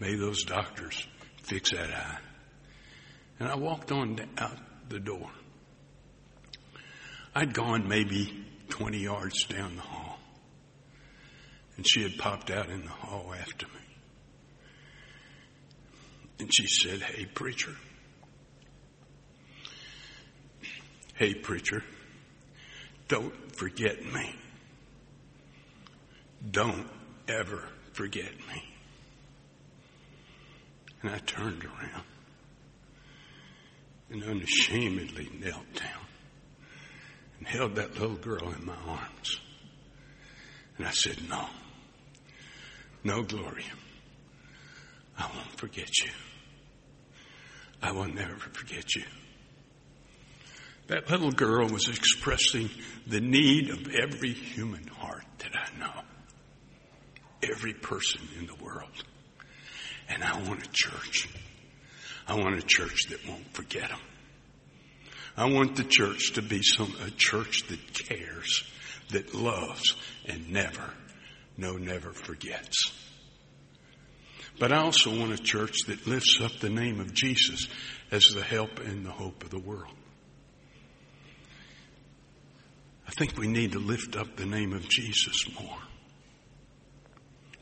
may 0.00 0.16
those 0.16 0.44
doctors 0.44 1.06
fix 1.42 1.72
that 1.72 1.90
eye. 1.90 2.18
And 3.40 3.48
I 3.48 3.56
walked 3.56 3.92
on 3.92 4.20
out 4.36 4.58
the 4.88 4.98
door. 4.98 5.30
I'd 7.34 7.54
gone 7.54 7.88
maybe 7.88 8.44
20 8.68 8.98
yards 8.98 9.44
down 9.44 9.76
the 9.76 9.82
hall. 9.82 10.18
And 11.76 11.86
she 11.88 12.02
had 12.02 12.18
popped 12.18 12.50
out 12.50 12.68
in 12.68 12.82
the 12.82 12.90
hall 12.90 13.32
after 13.38 13.66
me. 13.66 13.87
And 16.38 16.52
she 16.54 16.66
said, 16.66 17.00
Hey, 17.00 17.26
preacher. 17.26 17.74
Hey, 21.14 21.34
preacher. 21.34 21.82
Don't 23.08 23.34
forget 23.56 24.04
me. 24.04 24.34
Don't 26.50 26.86
ever 27.26 27.68
forget 27.92 28.30
me. 28.32 28.62
And 31.02 31.10
I 31.10 31.18
turned 31.18 31.64
around 31.64 32.04
and 34.10 34.22
unashamedly 34.22 35.28
knelt 35.40 35.72
down 35.74 36.06
and 37.38 37.48
held 37.48 37.76
that 37.76 37.94
little 37.98 38.16
girl 38.16 38.50
in 38.50 38.64
my 38.64 38.76
arms. 38.86 39.40
And 40.76 40.86
I 40.86 40.90
said, 40.90 41.18
No, 41.28 41.46
no, 43.04 43.22
Gloria, 43.22 43.64
forget 45.58 45.90
you. 46.04 46.10
I 47.82 47.92
will 47.92 48.08
never 48.08 48.34
forget 48.34 48.94
you. 48.94 49.02
That 50.86 51.10
little 51.10 51.32
girl 51.32 51.68
was 51.68 51.88
expressing 51.88 52.70
the 53.06 53.20
need 53.20 53.70
of 53.70 53.94
every 53.94 54.32
human 54.32 54.86
heart 54.86 55.24
that 55.38 55.52
I 55.54 55.78
know. 55.78 56.00
Every 57.42 57.74
person 57.74 58.22
in 58.38 58.46
the 58.46 58.54
world. 58.54 59.04
And 60.08 60.24
I 60.24 60.40
want 60.48 60.64
a 60.64 60.70
church. 60.72 61.28
I 62.26 62.34
want 62.34 62.56
a 62.56 62.66
church 62.66 63.08
that 63.10 63.26
won't 63.28 63.52
forget 63.52 63.90
them. 63.90 64.00
I 65.36 65.50
want 65.50 65.76
the 65.76 65.84
church 65.84 66.32
to 66.34 66.42
be 66.42 66.62
some, 66.62 66.94
a 67.04 67.10
church 67.10 67.66
that 67.68 67.94
cares, 67.94 68.64
that 69.10 69.34
loves, 69.34 69.94
and 70.26 70.50
never, 70.50 70.94
no, 71.56 71.76
never 71.76 72.12
forgets. 72.12 72.92
But 74.58 74.72
I 74.72 74.78
also 74.78 75.16
want 75.16 75.32
a 75.32 75.38
church 75.38 75.76
that 75.86 76.06
lifts 76.06 76.40
up 76.42 76.52
the 76.60 76.70
name 76.70 77.00
of 77.00 77.14
Jesus 77.14 77.68
as 78.10 78.24
the 78.34 78.42
help 78.42 78.80
and 78.80 79.06
the 79.06 79.10
hope 79.10 79.44
of 79.44 79.50
the 79.50 79.58
world. 79.58 79.94
I 83.06 83.10
think 83.12 83.38
we 83.38 83.46
need 83.46 83.72
to 83.72 83.78
lift 83.78 84.16
up 84.16 84.36
the 84.36 84.46
name 84.46 84.72
of 84.72 84.88
Jesus 84.88 85.44
more. 85.58 85.78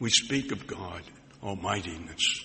We 0.01 0.11
speak 0.11 0.53
of 0.53 0.67
God, 0.67 1.03
almightiness. 1.43 2.43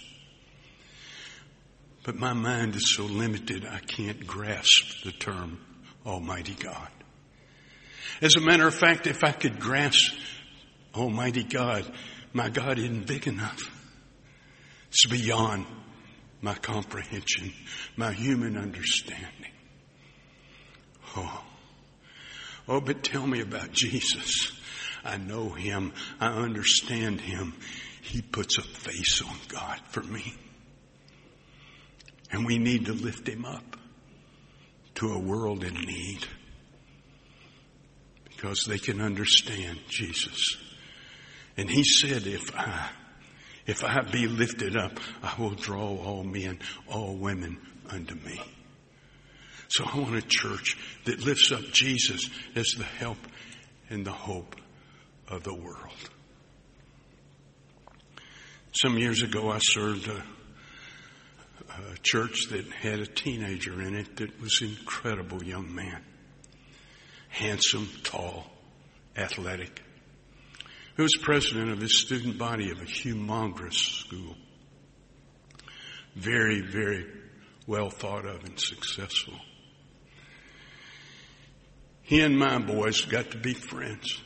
But 2.04 2.16
my 2.16 2.34
mind 2.34 2.76
is 2.76 2.96
so 2.96 3.04
limited 3.04 3.66
I 3.66 3.80
can't 3.80 4.26
grasp 4.26 5.04
the 5.04 5.12
term 5.12 5.60
Almighty 6.06 6.56
God. 6.56 6.90
As 8.22 8.36
a 8.36 8.42
matter 8.42 8.68
of 8.68 8.74
fact, 8.74 9.08
if 9.08 9.24
I 9.24 9.32
could 9.32 9.60
grasp 9.60 10.14
Almighty 10.96 11.44
God, 11.44 11.86
my 12.34 12.50
God 12.50 12.80
isn't 12.80 13.08
big 13.08 13.28
enough. 13.28 13.81
It's 14.92 15.06
beyond 15.06 15.66
my 16.42 16.54
comprehension, 16.54 17.54
my 17.96 18.12
human 18.12 18.58
understanding. 18.58 19.54
Oh. 21.16 21.44
Oh, 22.68 22.82
but 22.82 23.02
tell 23.02 23.26
me 23.26 23.40
about 23.40 23.72
Jesus. 23.72 24.52
I 25.06 25.16
know 25.16 25.48
him. 25.48 25.94
I 26.20 26.28
understand 26.28 27.22
him. 27.22 27.54
He 28.02 28.22
puts 28.22 28.58
a 28.58 28.64
face 28.64 29.22
on 29.22 29.36
God 29.48 29.80
for 29.92 30.04
me. 30.04 30.34
And 32.30 32.46
we 32.46 32.58
need 32.58 32.88
to 32.88 32.94
lift 32.94 33.30
him 33.30 33.46
up 33.46 33.78
to 34.96 35.14
a 35.14 35.20
world 35.20 35.64
in 35.64 35.74
need 35.74 36.26
because 38.26 38.66
they 38.68 38.78
can 38.78 39.00
understand 39.00 39.80
Jesus. 39.88 40.58
And 41.56 41.70
he 41.70 41.86
said, 41.86 42.28
if 42.28 42.54
I, 42.54 42.90
if 43.66 43.84
I 43.84 44.02
be 44.02 44.28
lifted 44.28 44.76
up, 44.76 45.00
I 45.22 45.36
will 45.40 45.56
draw 45.56 45.98
all 45.98 46.24
men, 46.24 46.60
all 46.88 47.16
women 47.16 47.58
unto 47.90 48.16
me. 48.16 48.42
So 49.68 49.86
I 49.86 50.00
want 50.00 50.16
a 50.16 50.22
church 50.22 50.78
that 51.06 51.20
lifts 51.26 51.52
up 51.52 51.62
Jesus 51.72 52.30
as 52.56 52.68
the 52.78 52.84
help 52.84 53.18
and 53.90 54.06
the 54.06 54.12
hope 54.12 54.56
of 55.30 55.44
the 55.44 55.54
world. 55.54 56.10
Some 58.74 58.98
years 58.98 59.22
ago, 59.22 59.52
I 59.52 59.60
served 59.60 60.08
a, 60.08 60.24
a 61.70 61.98
church 62.04 62.48
that 62.50 62.66
had 62.72 63.00
a 63.00 63.06
teenager 63.06 63.82
in 63.82 63.96
it 63.96 64.18
that 64.18 64.42
was 64.42 64.62
an 64.62 64.70
incredible 64.70 65.44
young 65.44 65.74
man. 65.74 66.02
Handsome, 67.30 67.90
tall, 68.04 68.46
athletic. 69.16 69.82
He 70.96 71.02
was 71.02 71.16
president 71.22 71.72
of 71.72 71.80
his 71.80 72.02
student 72.02 72.38
body 72.38 72.72
of 72.72 72.80
a 72.82 72.86
humongous 72.86 73.74
school. 73.74 74.36
Very, 76.16 76.62
very 76.62 77.06
well 77.66 77.90
thought 77.90 78.26
of 78.26 78.44
and 78.44 78.60
successful. 78.60 79.36
He 82.02 82.20
and 82.20 82.38
my 82.38 82.60
boys 82.60 83.02
got 83.02 83.32
to 83.32 83.38
be 83.38 83.54
friends. 83.54 84.22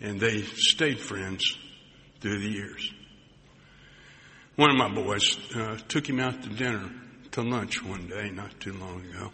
And 0.00 0.18
they 0.18 0.42
stayed 0.42 1.00
friends 1.00 1.56
through 2.20 2.40
the 2.40 2.50
years. 2.50 2.92
One 4.56 4.70
of 4.70 4.76
my 4.76 4.92
boys 4.92 5.36
uh, 5.54 5.76
took 5.86 6.08
him 6.08 6.18
out 6.18 6.42
to 6.42 6.48
dinner, 6.48 6.90
to 7.32 7.42
lunch 7.42 7.84
one 7.84 8.08
day, 8.08 8.30
not 8.30 8.58
too 8.58 8.72
long 8.72 9.04
ago. 9.04 9.30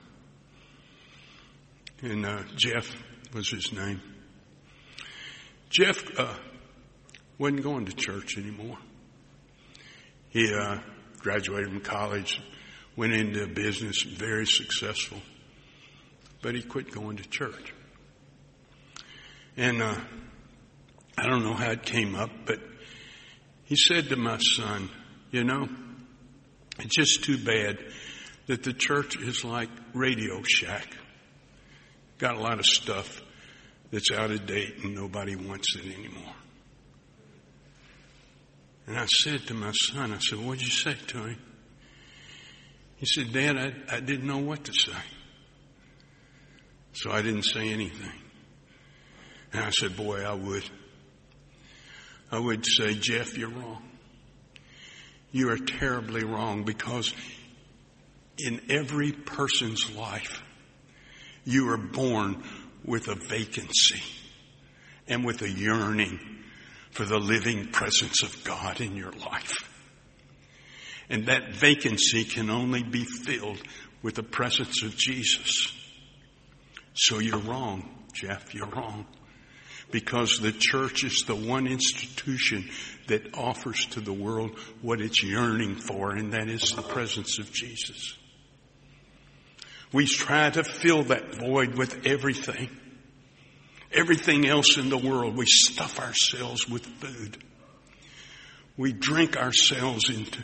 And 2.02 2.26
uh, 2.26 2.42
Jeff 2.56 2.94
was 3.32 3.48
his 3.48 3.72
name. 3.72 4.02
Jeff 5.70 6.18
uh, 6.18 6.34
wasn't 7.38 7.62
going 7.62 7.86
to 7.86 7.92
church 7.92 8.38
anymore. 8.38 8.78
He 10.30 10.52
uh, 10.52 10.78
graduated 11.18 11.68
from 11.68 11.80
college, 11.80 12.40
went 12.96 13.12
into 13.12 13.46
business, 13.46 14.02
very 14.02 14.46
successful, 14.46 15.18
but 16.42 16.54
he 16.54 16.62
quit 16.62 16.90
going 16.90 17.16
to 17.16 17.28
church. 17.28 17.72
And 19.56 19.82
uh, 19.82 19.96
I 21.16 21.26
don't 21.26 21.44
know 21.44 21.54
how 21.54 21.70
it 21.70 21.82
came 21.82 22.14
up, 22.14 22.30
but 22.46 22.58
he 23.64 23.76
said 23.76 24.08
to 24.08 24.16
my 24.16 24.38
son, 24.38 24.90
you 25.30 25.44
know, 25.44 25.68
it's 26.78 26.94
just 26.94 27.24
too 27.24 27.38
bad 27.38 27.78
that 28.46 28.62
the 28.62 28.72
church 28.72 29.16
is 29.16 29.44
like 29.44 29.70
Radio 29.94 30.42
Shack. 30.42 30.96
Got 32.18 32.36
a 32.36 32.40
lot 32.40 32.58
of 32.58 32.66
stuff 32.66 33.22
that's 33.94 34.10
out 34.10 34.30
of 34.30 34.44
date 34.44 34.74
and 34.82 34.94
nobody 34.94 35.36
wants 35.36 35.74
it 35.76 35.86
anymore. 35.86 36.34
And 38.86 38.98
I 38.98 39.06
said 39.06 39.46
to 39.46 39.54
my 39.54 39.72
son, 39.72 40.12
I 40.12 40.18
said, 40.18 40.38
what'd 40.44 40.60
you 40.60 40.70
say 40.70 40.94
to 41.06 41.18
him? 41.24 41.38
He 42.96 43.06
said, 43.06 43.32
Dad, 43.32 43.56
I, 43.56 43.96
I 43.96 44.00
didn't 44.00 44.26
know 44.26 44.38
what 44.38 44.64
to 44.64 44.72
say. 44.74 44.92
So 46.92 47.10
I 47.10 47.22
didn't 47.22 47.44
say 47.44 47.70
anything. 47.70 48.12
And 49.52 49.64
I 49.64 49.70
said, 49.70 49.96
boy, 49.96 50.22
I 50.22 50.34
would. 50.34 50.64
I 52.30 52.38
would 52.38 52.66
say, 52.66 52.94
Jeff, 52.94 53.38
you're 53.38 53.48
wrong 53.48 53.82
you 55.34 55.50
are 55.50 55.58
terribly 55.58 56.22
wrong 56.22 56.62
because 56.62 57.12
in 58.38 58.60
every 58.70 59.10
person's 59.10 59.92
life, 59.96 60.40
you 61.44 61.68
are 61.70 61.76
born 61.76 62.40
with 62.84 63.08
a 63.08 63.14
vacancy 63.14 64.02
and 65.08 65.24
with 65.24 65.42
a 65.42 65.50
yearning 65.50 66.18
for 66.90 67.04
the 67.04 67.18
living 67.18 67.68
presence 67.68 68.22
of 68.22 68.44
God 68.44 68.80
in 68.80 68.96
your 68.96 69.12
life. 69.12 69.68
And 71.10 71.26
that 71.26 71.54
vacancy 71.54 72.24
can 72.24 72.50
only 72.50 72.82
be 72.82 73.04
filled 73.04 73.60
with 74.02 74.14
the 74.14 74.22
presence 74.22 74.82
of 74.82 74.96
Jesus. 74.96 75.72
So 76.94 77.18
you're 77.18 77.38
wrong, 77.38 77.88
Jeff, 78.12 78.54
you're 78.54 78.68
wrong. 78.68 79.06
Because 79.90 80.38
the 80.38 80.52
church 80.52 81.04
is 81.04 81.24
the 81.26 81.34
one 81.34 81.66
institution 81.66 82.70
that 83.08 83.36
offers 83.36 83.84
to 83.86 84.00
the 84.00 84.12
world 84.12 84.58
what 84.80 85.00
it's 85.00 85.22
yearning 85.22 85.76
for, 85.76 86.12
and 86.12 86.32
that 86.32 86.48
is 86.48 86.72
the 86.74 86.82
presence 86.82 87.38
of 87.38 87.52
Jesus. 87.52 88.16
We 89.94 90.06
try 90.06 90.50
to 90.50 90.64
fill 90.64 91.04
that 91.04 91.36
void 91.36 91.78
with 91.78 92.04
everything. 92.04 92.68
Everything 93.92 94.44
else 94.44 94.76
in 94.76 94.88
the 94.88 94.98
world. 94.98 95.36
We 95.36 95.46
stuff 95.46 96.00
ourselves 96.00 96.68
with 96.68 96.84
food. 96.84 97.38
We 98.76 98.92
drink 98.92 99.36
ourselves 99.36 100.10
into 100.10 100.42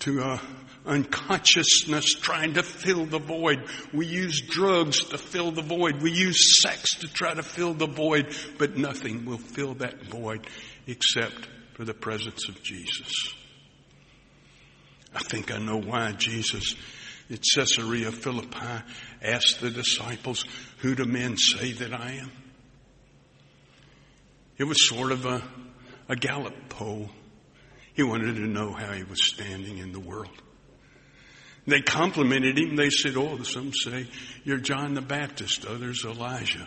to, 0.00 0.22
uh, 0.22 0.38
unconsciousness 0.84 2.16
trying 2.16 2.54
to 2.54 2.62
fill 2.62 3.06
the 3.06 3.18
void. 3.18 3.64
We 3.94 4.04
use 4.04 4.42
drugs 4.42 5.02
to 5.04 5.16
fill 5.16 5.52
the 5.52 5.62
void. 5.62 6.02
We 6.02 6.10
use 6.12 6.60
sex 6.60 6.96
to 6.98 7.08
try 7.08 7.32
to 7.32 7.42
fill 7.42 7.72
the 7.72 7.86
void, 7.86 8.36
but 8.58 8.76
nothing 8.76 9.24
will 9.24 9.38
fill 9.38 9.72
that 9.74 10.04
void 10.04 10.46
except 10.86 11.48
for 11.74 11.86
the 11.86 11.94
presence 11.94 12.46
of 12.50 12.62
Jesus. 12.62 13.34
I 15.14 15.20
think 15.20 15.50
I 15.50 15.56
know 15.56 15.80
why 15.80 16.12
Jesus 16.12 16.74
at 17.32 17.40
Caesarea 17.54 18.12
Philippi 18.12 18.82
asked 19.22 19.60
the 19.60 19.70
disciples, 19.70 20.44
Who 20.78 20.94
do 20.94 21.04
men 21.04 21.36
say 21.36 21.72
that 21.72 21.92
I 21.92 22.12
am? 22.22 22.30
It 24.58 24.64
was 24.64 24.86
sort 24.86 25.12
of 25.12 25.24
a, 25.24 25.42
a 26.08 26.16
Gallup 26.16 26.68
poll. 26.68 27.10
He 27.94 28.02
wanted 28.02 28.36
to 28.36 28.46
know 28.46 28.72
how 28.72 28.92
he 28.92 29.02
was 29.02 29.26
standing 29.26 29.78
in 29.78 29.92
the 29.92 30.00
world. 30.00 30.30
They 31.66 31.80
complimented 31.80 32.58
him. 32.58 32.76
They 32.76 32.90
said, 32.90 33.16
Oh, 33.16 33.42
some 33.42 33.72
say 33.72 34.06
you're 34.44 34.58
John 34.58 34.94
the 34.94 35.00
Baptist, 35.00 35.64
others 35.64 36.04
Elijah, 36.04 36.66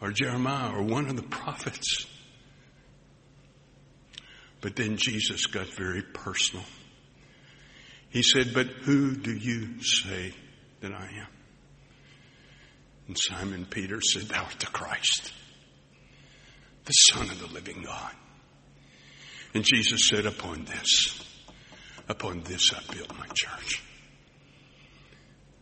or 0.00 0.10
Jeremiah, 0.10 0.74
or 0.74 0.82
one 0.82 1.08
of 1.08 1.16
the 1.16 1.22
prophets. 1.22 2.06
But 4.60 4.76
then 4.76 4.96
Jesus 4.96 5.46
got 5.46 5.66
very 5.66 6.02
personal. 6.02 6.64
He 8.14 8.22
said, 8.22 8.54
But 8.54 8.68
who 8.68 9.16
do 9.16 9.34
you 9.34 9.82
say 9.82 10.32
that 10.80 10.92
I 10.92 11.04
am? 11.04 11.26
And 13.08 13.16
Simon 13.18 13.66
Peter 13.66 14.00
said, 14.00 14.28
Thou 14.28 14.44
art 14.44 14.60
the 14.60 14.66
Christ, 14.66 15.32
the 16.84 16.92
Son 16.92 17.28
of 17.28 17.40
the 17.40 17.52
living 17.52 17.82
God. 17.84 18.12
And 19.52 19.64
Jesus 19.64 20.08
said, 20.08 20.26
Upon 20.26 20.64
this, 20.64 21.28
upon 22.08 22.42
this 22.42 22.72
I 22.72 22.94
built 22.94 23.18
my 23.18 23.26
church. 23.34 23.82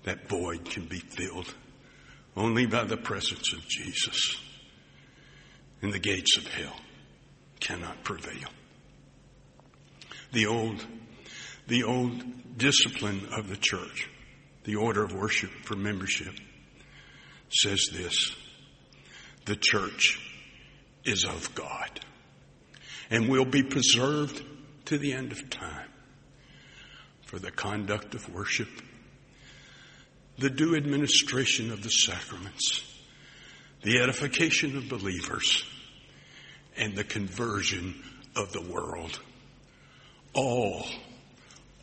That 0.05 0.29
void 0.29 0.67
can 0.67 0.85
be 0.85 0.99
filled 0.99 1.55
only 2.37 2.67
by 2.67 2.85
the 2.85 2.99
presence 2.99 3.55
of 3.55 3.67
Jesus. 3.67 4.37
And 5.81 5.91
the 5.91 5.99
gates 5.99 6.37
of 6.37 6.47
hell 6.49 6.77
cannot 7.61 8.05
prevail. 8.05 8.51
The 10.33 10.47
old 10.47 10.85
the 11.66 11.85
old 11.85 12.59
discipline 12.59 13.29
of 13.33 13.48
the 13.48 13.57
church, 13.57 14.09
the 14.64 14.77
order 14.77 15.03
of 15.03 15.14
worship 15.14 15.51
for 15.64 15.77
membership, 15.77 16.35
says 17.51 17.88
this 17.92 18.35
the 19.44 19.57
church 19.57 20.20
is 21.05 21.25
of 21.25 21.55
God 21.55 22.01
and 23.11 23.29
will 23.29 23.44
be 23.44 23.62
preserved 23.62 24.42
to 24.87 24.98
the 24.98 25.12
end 25.12 25.33
of 25.33 25.51
time 25.51 25.88
for 27.27 27.38
the 27.38 27.51
conduct 27.51 28.14
of 28.14 28.33
worship, 28.33 28.68
the 30.38 30.51
due 30.51 30.77
administration 30.77 31.72
of 31.72 31.83
the 31.83 31.90
sacraments, 31.90 32.85
the 33.83 33.98
edification 33.98 34.77
of 34.77 34.88
believers, 34.88 35.64
and 36.77 36.94
the 36.94 37.05
conversion 37.05 38.03
of 38.37 38.53
the 38.53 38.62
world. 38.62 39.18
All 40.35 40.87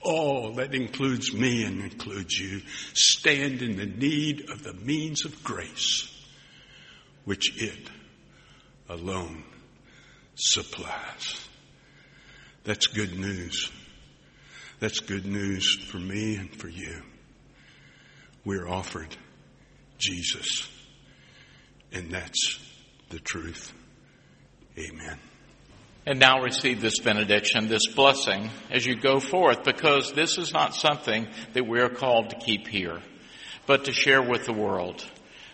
all 0.01 0.53
that 0.53 0.73
includes 0.73 1.33
me 1.33 1.63
and 1.63 1.81
includes 1.81 2.38
you, 2.38 2.62
stand 2.93 3.62
in 3.62 3.77
the 3.77 3.85
need 3.85 4.49
of 4.49 4.63
the 4.63 4.73
means 4.73 5.25
of 5.25 5.43
grace 5.43 6.15
which 7.25 7.62
it 7.62 7.89
alone 8.88 9.43
supplies. 10.35 11.47
That's 12.63 12.88
good 12.88 13.17
news. 13.19 13.71
That's 14.79 14.99
good 14.99 15.25
news 15.25 15.75
for 15.91 15.97
me 15.97 16.35
and 16.38 16.53
for 16.55 16.69
you. 16.69 17.03
We're 18.45 18.67
offered 18.67 19.15
Jesus, 19.97 20.67
and 21.91 22.09
that's 22.09 22.57
the 23.09 23.19
truth. 23.19 23.73
Amen. 24.77 25.19
And 26.09 26.19
now 26.19 26.41
receive 26.41 26.81
this 26.81 26.97
benediction, 26.97 27.67
this 27.67 27.85
blessing 27.85 28.49
as 28.71 28.83
you 28.83 28.95
go 28.95 29.19
forth, 29.19 29.63
because 29.63 30.11
this 30.11 30.39
is 30.39 30.51
not 30.51 30.73
something 30.73 31.27
that 31.53 31.67
we 31.67 31.81
are 31.81 31.89
called 31.89 32.31
to 32.31 32.35
keep 32.35 32.67
here, 32.67 32.99
but 33.67 33.85
to 33.85 33.91
share 33.91 34.23
with 34.23 34.47
the 34.47 34.53
world. 34.53 35.05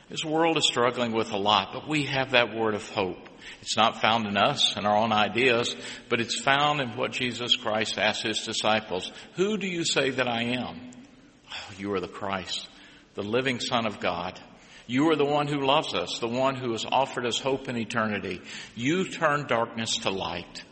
This 0.08 0.24
world 0.24 0.58
is 0.58 0.66
struggling 0.66 1.12
with 1.12 1.34
a 1.34 1.38
lot, 1.38 1.74
but 1.74 1.90
we 1.90 2.06
have 2.06 2.32
that 2.32 2.56
word 2.56 2.74
of 2.74 2.90
hope. 2.90 3.28
It's 3.62 3.76
not 3.76 4.00
found 4.00 4.28
in 4.28 4.38
us 4.38 4.78
and 4.78 4.88
our 4.88 4.96
own 4.96 5.12
ideas, 5.12 5.76
but 6.08 6.22
it's 6.22 6.40
found 6.40 6.80
in 6.80 6.96
what 6.96 7.12
Jesus 7.12 7.58
Christ 7.58 8.00
asked 8.00 8.24
his 8.24 8.46
disciples. 8.46 9.12
Who 9.34 9.58
do 9.58 9.68
you 9.68 9.84
say 9.84 10.12
that 10.12 10.30
I 10.30 10.44
am? 10.44 10.90
Oh, 11.52 11.74
you 11.78 11.92
are 11.96 12.00
the 12.00 12.08
Christ, 12.08 12.70
the 13.16 13.24
living 13.24 13.60
Son 13.60 13.86
of 13.86 14.00
God. 14.00 14.40
You 14.88 15.10
are 15.10 15.16
the 15.16 15.26
one 15.26 15.48
who 15.48 15.66
loves 15.66 15.94
us, 15.94 16.20
the 16.20 16.28
one 16.28 16.56
who 16.56 16.72
has 16.74 16.86
offered 16.86 17.26
us 17.26 17.40
hope 17.40 17.68
in 17.70 17.78
eternity. 17.78 18.42
You 18.76 19.06
turn 19.06 19.48
darkness 19.48 19.98
to 20.00 20.12
light. 20.12 20.64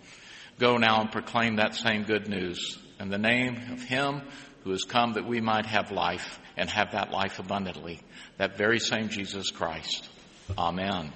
Go 0.59 0.77
now 0.77 1.01
and 1.01 1.11
proclaim 1.11 1.55
that 1.55 1.75
same 1.75 2.03
good 2.03 2.27
news 2.27 2.77
in 2.99 3.09
the 3.09 3.17
name 3.17 3.55
of 3.71 3.81
Him 3.81 4.21
who 4.63 4.71
has 4.71 4.83
come 4.83 5.13
that 5.13 5.27
we 5.27 5.41
might 5.41 5.65
have 5.65 5.91
life 5.91 6.39
and 6.55 6.69
have 6.69 6.91
that 6.91 7.11
life 7.11 7.39
abundantly. 7.39 8.01
That 8.37 8.57
very 8.57 8.79
same 8.79 9.09
Jesus 9.09 9.49
Christ. 9.49 10.07
Amen. 10.57 11.11